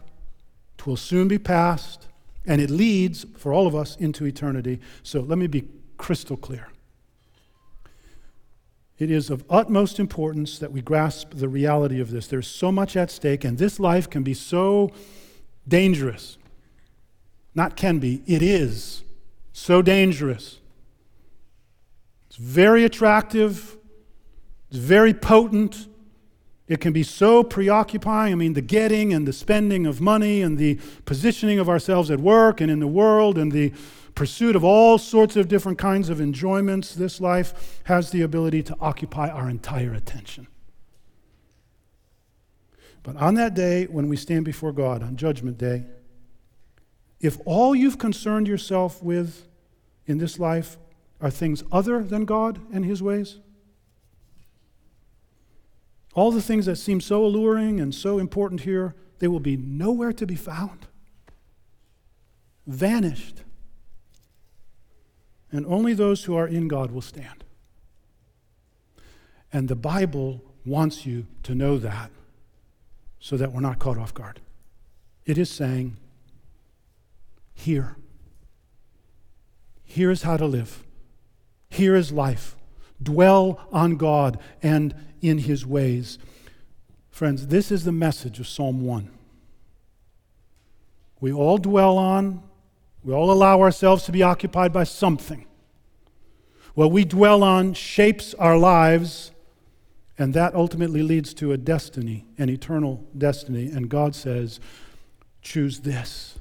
twill 0.77 0.95
soon 0.95 1.27
be 1.27 1.39
past, 1.39 2.07
and 2.45 2.61
it 2.61 2.69
leads 2.69 3.25
for 3.37 3.51
all 3.51 3.65
of 3.65 3.75
us 3.75 3.95
into 3.97 4.25
eternity. 4.25 4.79
So 5.01 5.19
let 5.19 5.39
me 5.39 5.47
be 5.47 5.67
crystal 5.97 6.37
clear. 6.37 6.69
It 8.99 9.09
is 9.09 9.31
of 9.31 9.43
utmost 9.49 9.99
importance 9.99 10.59
that 10.59 10.71
we 10.71 10.79
grasp 10.79 11.31
the 11.33 11.49
reality 11.49 11.99
of 11.99 12.11
this. 12.11 12.27
There's 12.27 12.47
so 12.47 12.71
much 12.71 12.95
at 12.95 13.09
stake, 13.09 13.43
and 13.43 13.57
this 13.57 13.79
life 13.79 14.07
can 14.07 14.21
be 14.21 14.35
so 14.35 14.91
dangerous. 15.67 16.37
Not 17.55 17.75
can 17.75 17.97
be, 17.97 18.21
it 18.27 18.43
is 18.43 19.03
so 19.53 19.81
dangerous. 19.81 20.59
It's 22.27 22.35
very 22.35 22.83
attractive, 22.83 23.77
it's 24.71 24.79
very 24.79 25.13
potent. 25.13 25.87
It 26.69 26.79
can 26.79 26.93
be 26.93 27.03
so 27.03 27.43
preoccupying. 27.43 28.31
I 28.31 28.35
mean, 28.35 28.53
the 28.53 28.61
getting 28.61 29.13
and 29.13 29.27
the 29.27 29.33
spending 29.33 29.85
of 29.85 29.99
money 29.99 30.41
and 30.41 30.57
the 30.57 30.79
positioning 31.03 31.59
of 31.59 31.67
ourselves 31.67 32.09
at 32.09 32.21
work 32.21 32.61
and 32.61 32.71
in 32.71 32.79
the 32.79 32.87
world 32.87 33.37
and 33.37 33.51
the 33.51 33.73
pursuit 34.15 34.55
of 34.55 34.63
all 34.63 34.97
sorts 34.97 35.35
of 35.35 35.49
different 35.49 35.77
kinds 35.77 36.07
of 36.07 36.21
enjoyments, 36.21 36.95
this 36.95 37.19
life 37.19 37.81
has 37.83 38.11
the 38.11 38.21
ability 38.21 38.63
to 38.63 38.77
occupy 38.79 39.27
our 39.27 39.49
entire 39.49 39.93
attention. 39.93 40.47
But 43.03 43.17
on 43.17 43.33
that 43.35 43.53
day, 43.53 43.85
when 43.85 44.07
we 44.07 44.15
stand 44.15 44.45
before 44.45 44.71
God, 44.71 45.03
on 45.03 45.17
Judgment 45.17 45.57
Day, 45.57 45.83
if 47.19 47.37
all 47.43 47.75
you've 47.75 47.97
concerned 47.97 48.47
yourself 48.47 49.03
with 49.03 49.47
in 50.05 50.17
this 50.17 50.39
life 50.39 50.77
are 51.19 51.29
things 51.29 51.61
other 51.73 52.01
than 52.01 52.23
God 52.23 52.61
and 52.71 52.85
His 52.85 53.03
ways, 53.03 53.39
all 56.13 56.31
the 56.31 56.41
things 56.41 56.65
that 56.65 56.75
seem 56.75 57.01
so 57.01 57.25
alluring 57.25 57.79
and 57.79 57.95
so 57.95 58.19
important 58.19 58.61
here, 58.61 58.95
they 59.19 59.27
will 59.27 59.39
be 59.39 59.55
nowhere 59.55 60.13
to 60.13 60.25
be 60.25 60.35
found, 60.35 60.87
vanished 62.67 63.43
and 65.51 65.65
only 65.65 65.93
those 65.93 66.23
who 66.23 66.35
are 66.35 66.47
in 66.47 66.67
God 66.67 66.91
will 66.91 67.01
stand. 67.01 67.43
And 69.51 69.67
the 69.67 69.75
Bible 69.75 70.41
wants 70.65 71.05
you 71.05 71.27
to 71.43 71.53
know 71.53 71.77
that 71.77 72.09
so 73.19 73.35
that 73.37 73.51
we're 73.51 73.61
not 73.61 73.79
caught 73.79 73.97
off 73.97 74.13
guard. 74.13 74.39
It 75.25 75.37
is 75.37 75.49
saying, 75.49 75.97
here. 77.53 77.97
Here 79.83 80.09
is 80.09 80.23
how 80.23 80.37
to 80.37 80.45
live. 80.45 80.83
Here 81.69 81.95
is 81.95 82.11
life. 82.11 82.55
Dwell 83.01 83.59
on 83.71 83.97
God 83.97 84.39
and 84.61 84.93
in 85.21 85.39
His 85.39 85.65
ways. 85.65 86.17
Friends, 87.09 87.47
this 87.47 87.71
is 87.71 87.83
the 87.83 87.91
message 87.91 88.39
of 88.39 88.47
Psalm 88.47 88.85
1. 88.85 89.09
We 91.19 91.31
all 91.31 91.57
dwell 91.57 91.97
on 91.97 92.43
we 93.03 93.13
all 93.13 93.31
allow 93.31 93.61
ourselves 93.61 94.03
to 94.03 94.11
be 94.11 94.21
occupied 94.21 94.71
by 94.71 94.83
something. 94.83 95.45
What 96.75 96.91
we 96.91 97.03
dwell 97.03 97.43
on 97.43 97.73
shapes 97.73 98.33
our 98.35 98.57
lives, 98.57 99.31
and 100.17 100.33
that 100.35 100.53
ultimately 100.53 101.01
leads 101.01 101.33
to 101.35 101.51
a 101.51 101.57
destiny, 101.57 102.25
an 102.37 102.49
eternal 102.49 103.03
destiny. 103.17 103.71
And 103.71 103.89
God 103.89 104.15
says, 104.15 104.59
choose 105.41 105.81
this 105.81 106.37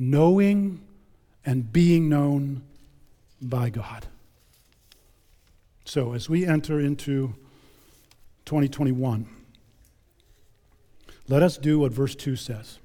knowing 0.00 0.80
and 1.44 1.72
being 1.72 2.08
known 2.08 2.62
by 3.42 3.68
God. 3.68 4.06
So, 5.88 6.12
as 6.12 6.28
we 6.28 6.44
enter 6.44 6.78
into 6.78 7.34
2021, 8.44 9.26
let 11.28 11.42
us 11.42 11.56
do 11.56 11.78
what 11.78 11.92
verse 11.92 12.14
2 12.14 12.36
says. 12.36 12.78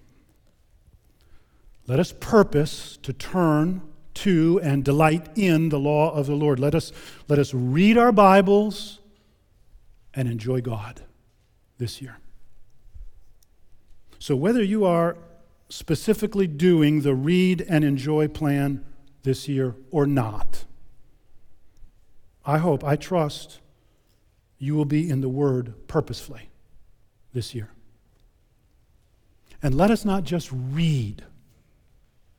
Let 1.86 2.00
us 2.00 2.14
purpose 2.18 2.98
to 3.04 3.12
turn 3.12 3.82
to 4.14 4.62
and 4.64 4.86
delight 4.86 5.28
in 5.36 5.68
the 5.68 5.80
law 5.80 6.12
of 6.12 6.28
the 6.28 6.36
Lord. 6.36 6.62
Let 6.62 6.74
us, 6.74 6.94
let 7.28 7.40
us 7.40 7.54
read 7.54 7.98
our 7.98 8.14
Bibles 8.14 9.00
and 10.14 10.30
enjoy 10.30 10.62
God 10.62 11.02
this 11.80 12.02
year. 12.02 12.20
So, 14.18 14.34
whether 14.34 14.64
you 14.64 14.86
are 14.86 15.18
specifically 15.68 16.48
doing 16.48 17.02
the 17.02 17.16
read 17.16 17.66
and 17.68 17.84
enjoy 17.84 18.30
plan 18.30 18.86
this 19.24 19.50
year 19.50 19.76
or 19.92 20.08
not, 20.08 20.64
I 22.46 22.58
hope, 22.58 22.84
I 22.84 22.96
trust 22.96 23.60
you 24.58 24.76
will 24.76 24.86
be 24.86 25.10
in 25.10 25.22
the 25.22 25.30
Word 25.30 25.74
purposefully 25.88 26.50
this 27.34 27.54
year. 27.54 27.70
And 29.62 29.76
let 29.76 29.92
us 29.92 30.04
not 30.06 30.24
just 30.24 30.50
read 30.52 31.24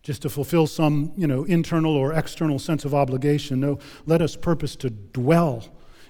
just 0.02 0.22
to 0.22 0.28
fulfill 0.28 0.66
some 0.66 1.12
you 1.16 1.26
know, 1.26 1.44
internal 1.44 1.96
or 1.96 2.12
external 2.12 2.58
sense 2.58 2.84
of 2.84 2.94
obligation. 2.94 3.60
No, 3.60 3.78
let 4.04 4.20
us 4.20 4.36
purpose 4.36 4.76
to 4.76 4.90
dwell 4.90 5.64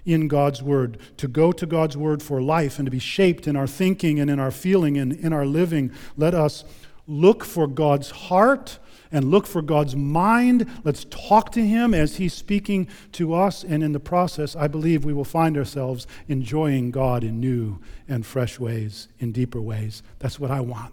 in 0.04 0.28
God's 0.28 0.62
Word, 0.62 0.98
to 1.16 1.28
go 1.28 1.52
to 1.52 1.64
God's 1.64 1.96
Word 1.96 2.22
for 2.22 2.42
life 2.42 2.78
and 2.78 2.87
to 2.87 2.90
be 2.90 2.98
shaped 2.98 3.46
in 3.46 3.57
our 3.57 3.68
thinking 3.68 4.18
and 4.20 4.28
in 4.28 4.38
our 4.40 4.50
feeling 4.50 4.98
and 4.98 5.12
in 5.12 5.33
our 5.33 5.46
living. 5.46 5.92
Let 6.16 6.35
us 6.35 6.64
look 7.07 7.44
for 7.44 7.66
God's 7.66 8.11
heart 8.11 8.78
and 9.14 9.31
look 9.31 9.46
for 9.46 9.62
God's 9.62 9.94
mind. 9.94 10.66
Let's 10.83 11.07
talk 11.09 11.53
to 11.53 11.64
Him 11.64 11.94
as 11.94 12.16
He's 12.16 12.35
speaking 12.35 12.88
to 13.12 13.33
us. 13.33 13.62
And 13.62 13.83
in 13.85 13.92
the 13.92 14.00
process, 14.00 14.57
I 14.57 14.66
believe 14.66 15.05
we 15.05 15.14
will 15.14 15.24
find 15.24 15.57
ourselves 15.57 16.09
enjoying 16.27 16.90
God 16.90 17.22
in 17.22 17.38
new 17.38 17.79
and 18.09 18.27
fresh 18.27 18.59
ways, 18.59 19.07
in 19.20 19.31
deeper 19.31 19.61
ways. 19.61 20.03
That's 20.18 20.40
what 20.40 20.50
I 20.50 20.61
want. 20.61 20.92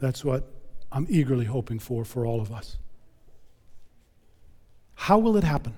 That's 0.00 0.22
what 0.22 0.44
I'm 0.92 1.06
eagerly 1.08 1.46
hoping 1.46 1.78
for 1.78 2.04
for 2.04 2.26
all 2.26 2.42
of 2.42 2.52
us. 2.52 2.76
How 4.96 5.18
will 5.18 5.38
it 5.38 5.44
happen? 5.44 5.74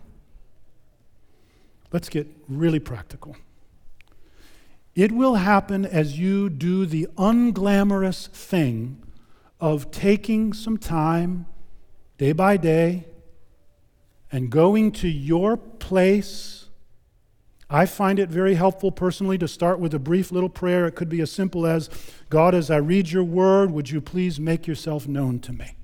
Let's 1.92 2.08
get 2.08 2.26
really 2.48 2.80
practical. 2.80 3.36
It 4.96 5.12
will 5.12 5.36
happen 5.36 5.86
as 5.86 6.18
you 6.18 6.50
do 6.50 6.86
the 6.86 7.06
unglamorous 7.16 8.26
thing 8.26 9.00
of 9.60 9.90
taking 9.90 10.52
some 10.52 10.76
time 10.76 11.46
day 12.18 12.32
by 12.32 12.56
day 12.56 13.06
and 14.30 14.50
going 14.50 14.92
to 14.92 15.08
your 15.08 15.56
place 15.56 16.66
I 17.68 17.86
find 17.86 18.18
it 18.18 18.28
very 18.28 18.54
helpful 18.54 18.92
personally 18.92 19.38
to 19.38 19.48
start 19.48 19.80
with 19.80 19.92
a 19.92 19.98
brief 19.98 20.30
little 20.30 20.48
prayer. 20.48 20.86
It 20.86 20.92
could 20.92 21.08
be 21.08 21.20
as 21.20 21.32
simple 21.32 21.66
as 21.66 21.90
God, 22.30 22.54
as 22.54 22.70
I 22.70 22.76
read 22.76 23.10
your 23.10 23.24
word, 23.24 23.72
would 23.72 23.90
you 23.90 24.00
please 24.00 24.38
make 24.38 24.68
yourself 24.68 25.08
known 25.08 25.40
to 25.40 25.52
me? 25.52 25.76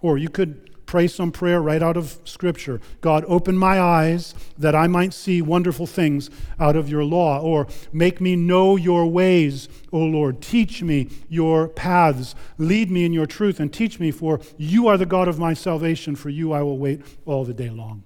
Or 0.00 0.16
you 0.16 0.30
could 0.30 0.70
pray 0.88 1.06
some 1.06 1.30
prayer 1.30 1.60
right 1.60 1.82
out 1.82 1.98
of 1.98 2.18
Scripture 2.24 2.80
God, 3.02 3.24
open 3.28 3.56
my 3.56 3.78
eyes 3.78 4.34
that 4.56 4.74
I 4.74 4.86
might 4.86 5.12
see 5.12 5.42
wonderful 5.42 5.86
things 5.86 6.30
out 6.58 6.76
of 6.76 6.88
your 6.88 7.04
law. 7.04 7.40
Or 7.40 7.68
make 7.92 8.20
me 8.20 8.34
know 8.34 8.74
your 8.74 9.06
ways, 9.06 9.68
O 9.92 9.98
Lord. 9.98 10.40
Teach 10.40 10.82
me 10.82 11.10
your 11.28 11.68
paths. 11.68 12.34
Lead 12.56 12.90
me 12.90 13.04
in 13.04 13.12
your 13.12 13.26
truth 13.26 13.60
and 13.60 13.72
teach 13.72 14.00
me, 14.00 14.10
for 14.10 14.40
you 14.56 14.88
are 14.88 14.96
the 14.96 15.06
God 15.06 15.28
of 15.28 15.38
my 15.38 15.52
salvation. 15.54 16.16
For 16.16 16.30
you 16.30 16.52
I 16.52 16.62
will 16.62 16.78
wait 16.78 17.02
all 17.26 17.44
the 17.44 17.54
day 17.54 17.70
long. 17.70 18.02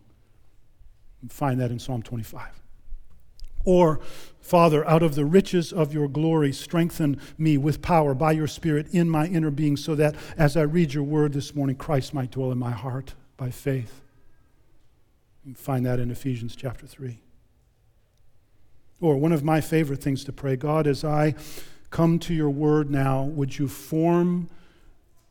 find 1.29 1.61
that 1.61 1.71
in 1.71 1.79
Psalm 1.79 2.03
25. 2.03 2.61
Or 3.65 4.01
Father, 4.43 4.87
out 4.89 5.03
of 5.03 5.15
the 5.15 5.25
riches 5.25 5.73
of 5.73 5.95
your 5.95 6.09
glory, 6.09 6.53
strengthen 6.53 7.19
me 7.39 7.57
with 7.57 7.81
power 7.81 8.13
by 8.13 8.33
your 8.33 8.49
Spirit 8.49 8.89
in 8.93 9.09
my 9.09 9.27
inner 9.27 9.53
being, 9.53 9.77
so 9.77 9.95
that 9.95 10.17
as 10.37 10.57
I 10.57 10.63
read 10.63 10.93
your 10.93 11.05
word 11.05 11.33
this 11.33 11.55
morning, 11.55 11.77
Christ 11.77 12.13
might 12.13 12.33
dwell 12.33 12.53
in 12.53 12.59
my 12.59 12.73
heart 12.73 13.15
by 13.37 13.51
faith. 13.51 14.03
You 15.45 15.55
find 15.55 15.87
that 15.87 16.01
in 16.01 16.11
Ephesians 16.11 16.57
chapter 16.57 16.87
3. 16.87 17.21
Or 19.01 19.17
one 19.17 19.33
of 19.33 19.45
my 19.45 19.61
favorite 19.61 20.03
things 20.03 20.25
to 20.25 20.33
pray 20.33 20.57
God, 20.57 20.87
as 20.87 21.05
I 21.05 21.35
come 21.91 22.19
to 22.21 22.35
your 22.35 22.51
word 22.51 22.91
now, 22.91 23.23
would 23.23 23.59
you 23.59 23.69
form 23.69 24.49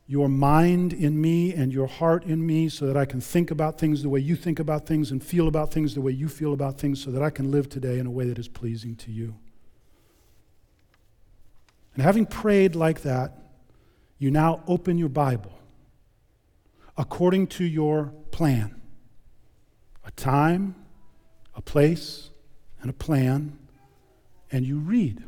your 0.06 0.28
mind 0.28 0.92
in 0.92 1.20
me 1.20 1.54
and 1.54 1.72
your 1.72 1.86
heart 1.86 2.24
in 2.24 2.44
me 2.44 2.68
so 2.68 2.86
that 2.86 2.96
I 2.96 3.04
can 3.04 3.20
think 3.20 3.50
about 3.50 3.78
things 3.78 4.02
the 4.02 4.08
way 4.08 4.20
you 4.20 4.36
think 4.36 4.58
about 4.58 4.86
things 4.86 5.10
and 5.10 5.22
feel 5.22 5.48
about 5.48 5.72
things 5.72 5.94
the 5.94 6.00
way 6.00 6.12
you 6.12 6.28
feel 6.28 6.52
about 6.52 6.78
things 6.78 7.02
so 7.02 7.10
that 7.10 7.22
I 7.22 7.30
can 7.30 7.50
live 7.50 7.68
today 7.68 7.98
in 7.98 8.06
a 8.06 8.10
way 8.10 8.26
that 8.26 8.38
is 8.38 8.48
pleasing 8.48 8.96
to 8.96 9.12
you. 9.12 9.36
And 11.94 12.02
having 12.02 12.26
prayed 12.26 12.74
like 12.74 13.02
that, 13.02 13.38
you 14.18 14.30
now 14.30 14.62
open 14.66 14.98
your 14.98 15.08
Bible 15.08 15.58
according 16.96 17.46
to 17.48 17.64
your 17.64 18.12
plan 18.30 18.80
a 20.04 20.10
time, 20.10 20.74
a 21.54 21.62
place, 21.62 22.30
and 22.80 22.90
a 22.90 22.92
plan, 22.92 23.56
and 24.50 24.66
you 24.66 24.78
read 24.78 25.22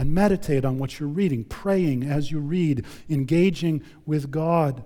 and 0.00 0.14
meditate 0.14 0.64
on 0.64 0.78
what 0.78 0.98
you're 0.98 1.06
reading, 1.06 1.44
praying 1.44 2.04
as 2.04 2.30
you 2.30 2.38
read, 2.38 2.86
engaging 3.10 3.82
with 4.06 4.30
God, 4.30 4.82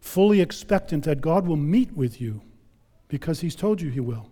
fully 0.00 0.40
expectant 0.40 1.04
that 1.04 1.20
God 1.20 1.46
will 1.46 1.54
meet 1.54 1.96
with 1.96 2.20
you 2.20 2.42
because 3.06 3.38
He's 3.38 3.54
told 3.54 3.80
you 3.80 3.88
He 3.88 4.00
will. 4.00 4.30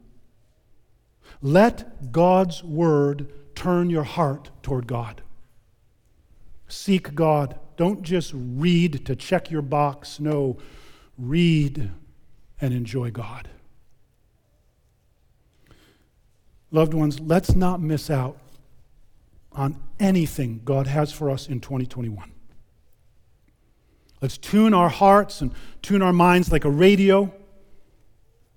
Let 1.40 2.10
God's 2.10 2.64
Word 2.64 3.32
turn 3.54 3.88
your 3.88 4.02
heart 4.02 4.50
toward 4.64 4.88
God. 4.88 5.22
Seek 6.66 7.14
God. 7.14 7.56
Don't 7.76 8.02
just 8.02 8.32
read 8.34 9.06
to 9.06 9.14
check 9.14 9.48
your 9.48 9.62
box. 9.62 10.18
No, 10.18 10.56
read 11.16 11.92
and 12.60 12.74
enjoy 12.74 13.12
God. 13.12 13.48
Loved 16.72 16.94
ones, 16.94 17.20
let's 17.20 17.54
not 17.54 17.80
miss 17.80 18.10
out 18.10 18.38
on 19.56 19.80
anything 19.98 20.60
God 20.64 20.86
has 20.86 21.10
for 21.10 21.30
us 21.30 21.48
in 21.48 21.60
2021. 21.60 22.30
Let's 24.20 24.38
tune 24.38 24.74
our 24.74 24.88
hearts 24.88 25.40
and 25.40 25.52
tune 25.82 26.02
our 26.02 26.12
minds 26.12 26.52
like 26.52 26.64
a 26.64 26.70
radio, 26.70 27.32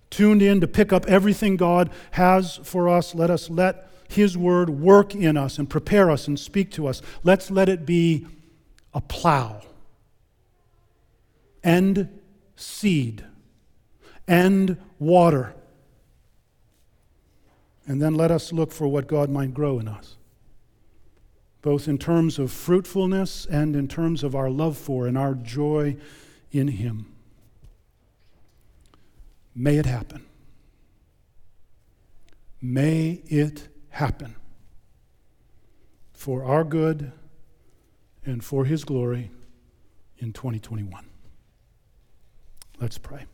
tuned 0.10 0.42
in 0.42 0.62
to 0.62 0.68
pick 0.68 0.94
up 0.94 1.06
everything 1.06 1.58
God 1.58 1.90
has 2.12 2.58
for 2.64 2.90
us. 2.90 3.16
Let 3.16 3.30
us 3.30 3.50
let 3.50 3.90
His 4.10 4.38
Word 4.38 4.70
work 4.70 5.16
in 5.16 5.38
us 5.38 5.58
and 5.58 5.70
prepare 5.70 6.12
us 6.12 6.28
and 6.28 6.40
speak 6.40 6.72
to 6.72 6.88
us. 6.88 7.02
Let's 7.24 7.50
let 7.50 7.70
it 7.70 7.86
be 7.86 8.28
a 8.94 9.02
plow 9.02 9.62
and 11.64 12.20
seed 12.56 13.24
and 14.28 14.78
water. 14.98 15.54
And 17.86 18.02
then 18.02 18.16
let 18.16 18.32
us 18.32 18.54
look 18.54 18.72
for 18.72 18.88
what 18.88 19.08
God 19.08 19.30
might 19.30 19.54
grow 19.54 19.80
in 19.80 19.88
us 19.88 20.16
both 21.62 21.88
in 21.88 21.98
terms 21.98 22.40
of 22.40 22.52
fruitfulness 22.52 23.46
and 23.46 23.76
in 23.76 23.88
terms 23.88 24.24
of 24.24 24.36
our 24.36 24.50
love 24.50 24.78
for 24.78 25.08
and 25.08 25.18
our 25.18 25.34
joy 25.34 25.98
in 26.52 26.70
Him. 26.70 27.14
May 29.54 29.78
it 29.78 29.86
happen. 29.86 30.26
May 32.62 33.22
it 33.26 33.68
happen 33.90 34.36
for 36.14 36.44
our 36.44 36.64
good 36.64 37.12
and 38.26 38.44
for 38.44 38.66
His 38.66 38.84
glory 38.84 39.32
in 40.18 40.34
2021. 40.34 41.06
Let's 42.80 42.98
pray. 42.98 43.26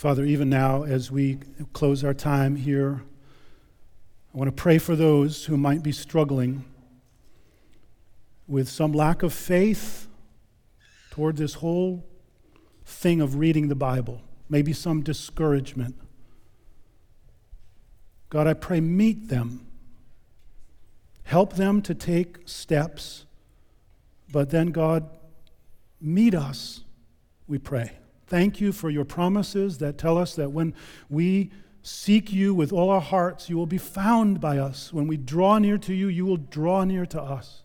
Father, 0.00 0.24
even 0.24 0.48
now, 0.48 0.84
as 0.84 1.10
we 1.10 1.36
close 1.74 2.02
our 2.02 2.14
time 2.14 2.56
here, 2.56 3.02
I 4.34 4.38
want 4.38 4.48
to 4.48 4.52
pray 4.52 4.78
for 4.78 4.96
those 4.96 5.44
who 5.44 5.58
might 5.58 5.82
be 5.82 5.92
struggling 5.92 6.64
with 8.48 8.66
some 8.66 8.94
lack 8.94 9.22
of 9.22 9.34
faith 9.34 10.08
toward 11.10 11.36
this 11.36 11.52
whole 11.52 12.02
thing 12.82 13.20
of 13.20 13.34
reading 13.34 13.68
the 13.68 13.74
Bible, 13.74 14.22
maybe 14.48 14.72
some 14.72 15.02
discouragement. 15.02 15.94
God, 18.30 18.46
I 18.46 18.54
pray, 18.54 18.80
meet 18.80 19.28
them. 19.28 19.66
Help 21.24 21.56
them 21.56 21.82
to 21.82 21.94
take 21.94 22.38
steps, 22.46 23.26
but 24.32 24.48
then, 24.48 24.68
God, 24.68 25.10
meet 26.00 26.34
us, 26.34 26.84
we 27.46 27.58
pray. 27.58 27.99
Thank 28.30 28.60
you 28.60 28.70
for 28.70 28.90
your 28.90 29.04
promises 29.04 29.78
that 29.78 29.98
tell 29.98 30.16
us 30.16 30.36
that 30.36 30.52
when 30.52 30.72
we 31.08 31.50
seek 31.82 32.32
you 32.32 32.54
with 32.54 32.72
all 32.72 32.88
our 32.88 33.00
hearts, 33.00 33.50
you 33.50 33.56
will 33.56 33.66
be 33.66 33.76
found 33.76 34.40
by 34.40 34.56
us. 34.56 34.92
When 34.92 35.08
we 35.08 35.16
draw 35.16 35.58
near 35.58 35.78
to 35.78 35.92
you, 35.92 36.06
you 36.06 36.24
will 36.24 36.36
draw 36.36 36.84
near 36.84 37.04
to 37.06 37.20
us. 37.20 37.64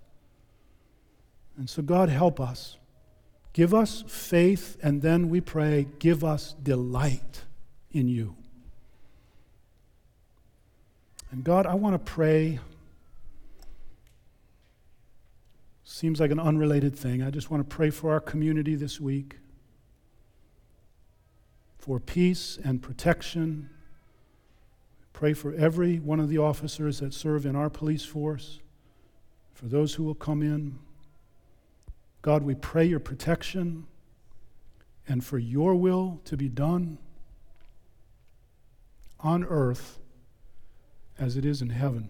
And 1.56 1.70
so, 1.70 1.84
God, 1.84 2.10
help 2.10 2.40
us. 2.40 2.78
Give 3.54 3.76
us 3.76 4.04
faith, 4.08 4.76
and 4.82 5.04
then 5.04 5.30
we 5.30 5.40
pray, 5.40 5.88
give 6.00 6.24
us 6.24 6.56
delight 6.64 7.44
in 7.92 8.08
you. 8.08 8.36
And 11.30 11.44
God, 11.44 11.68
I 11.68 11.76
want 11.76 11.94
to 11.94 12.00
pray. 12.00 12.60
Seems 15.84 16.20
like 16.20 16.32
an 16.32 16.40
unrelated 16.40 16.98
thing. 16.98 17.22
I 17.22 17.30
just 17.30 17.52
want 17.52 17.70
to 17.70 17.76
pray 17.76 17.92
for 17.92 18.12
our 18.12 18.20
community 18.20 18.74
this 18.74 19.00
week 19.00 19.36
for 21.86 22.00
peace 22.00 22.58
and 22.64 22.82
protection. 22.82 23.70
Pray 25.14 25.34
for 25.34 25.54
every 25.54 26.00
one 26.00 26.20
of 26.20 26.30
the 26.30 26.40
officers 26.40 27.00
that 27.00 27.14
serve 27.14 27.46
in 27.46 27.56
our 27.56 27.70
police 27.70 28.04
force, 28.04 28.60
for 29.54 29.68
those 29.68 29.94
who 29.94 30.04
will 30.04 30.16
come 30.16 30.42
in. 30.42 30.80
God, 32.24 32.42
we 32.42 32.56
pray 32.56 32.86
your 32.86 33.00
protection 33.00 33.86
and 35.08 35.24
for 35.24 35.38
your 35.38 35.76
will 35.76 36.20
to 36.26 36.36
be 36.36 36.50
done 36.50 36.98
on 39.20 39.44
earth 39.44 40.00
as 41.20 41.38
it 41.38 41.46
is 41.46 41.62
in 41.62 41.70
heaven. 41.70 42.10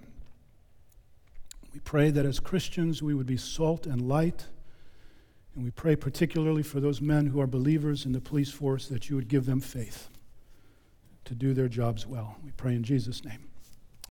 We 1.73 1.81
pray 1.81 2.11
that 2.11 2.25
as 2.25 2.39
Christians 2.39 3.03
we 3.03 3.13
would 3.13 3.27
be 3.27 3.35
salt 3.35 3.85
and 3.85 4.07
light 4.07 4.45
and 5.55 5.63
we 5.63 5.71
pray 5.71 5.95
particularly 5.95 6.63
for 6.63 6.79
those 6.79 7.01
men 7.01 7.27
who 7.27 7.39
are 7.39 7.47
believers 7.47 8.05
in 8.05 8.11
the 8.11 8.21
police 8.21 8.51
force 8.51 8.87
that 8.87 9.09
you 9.09 9.15
would 9.15 9.29
give 9.29 9.45
them 9.45 9.61
faith 9.61 10.09
to 11.23 11.33
do 11.33 11.53
their 11.53 11.69
jobs 11.69 12.05
well. 12.05 12.35
We 12.43 12.51
pray 12.51 12.75
in 12.75 12.83
Jesus' 12.83 13.23
name. 13.23 13.49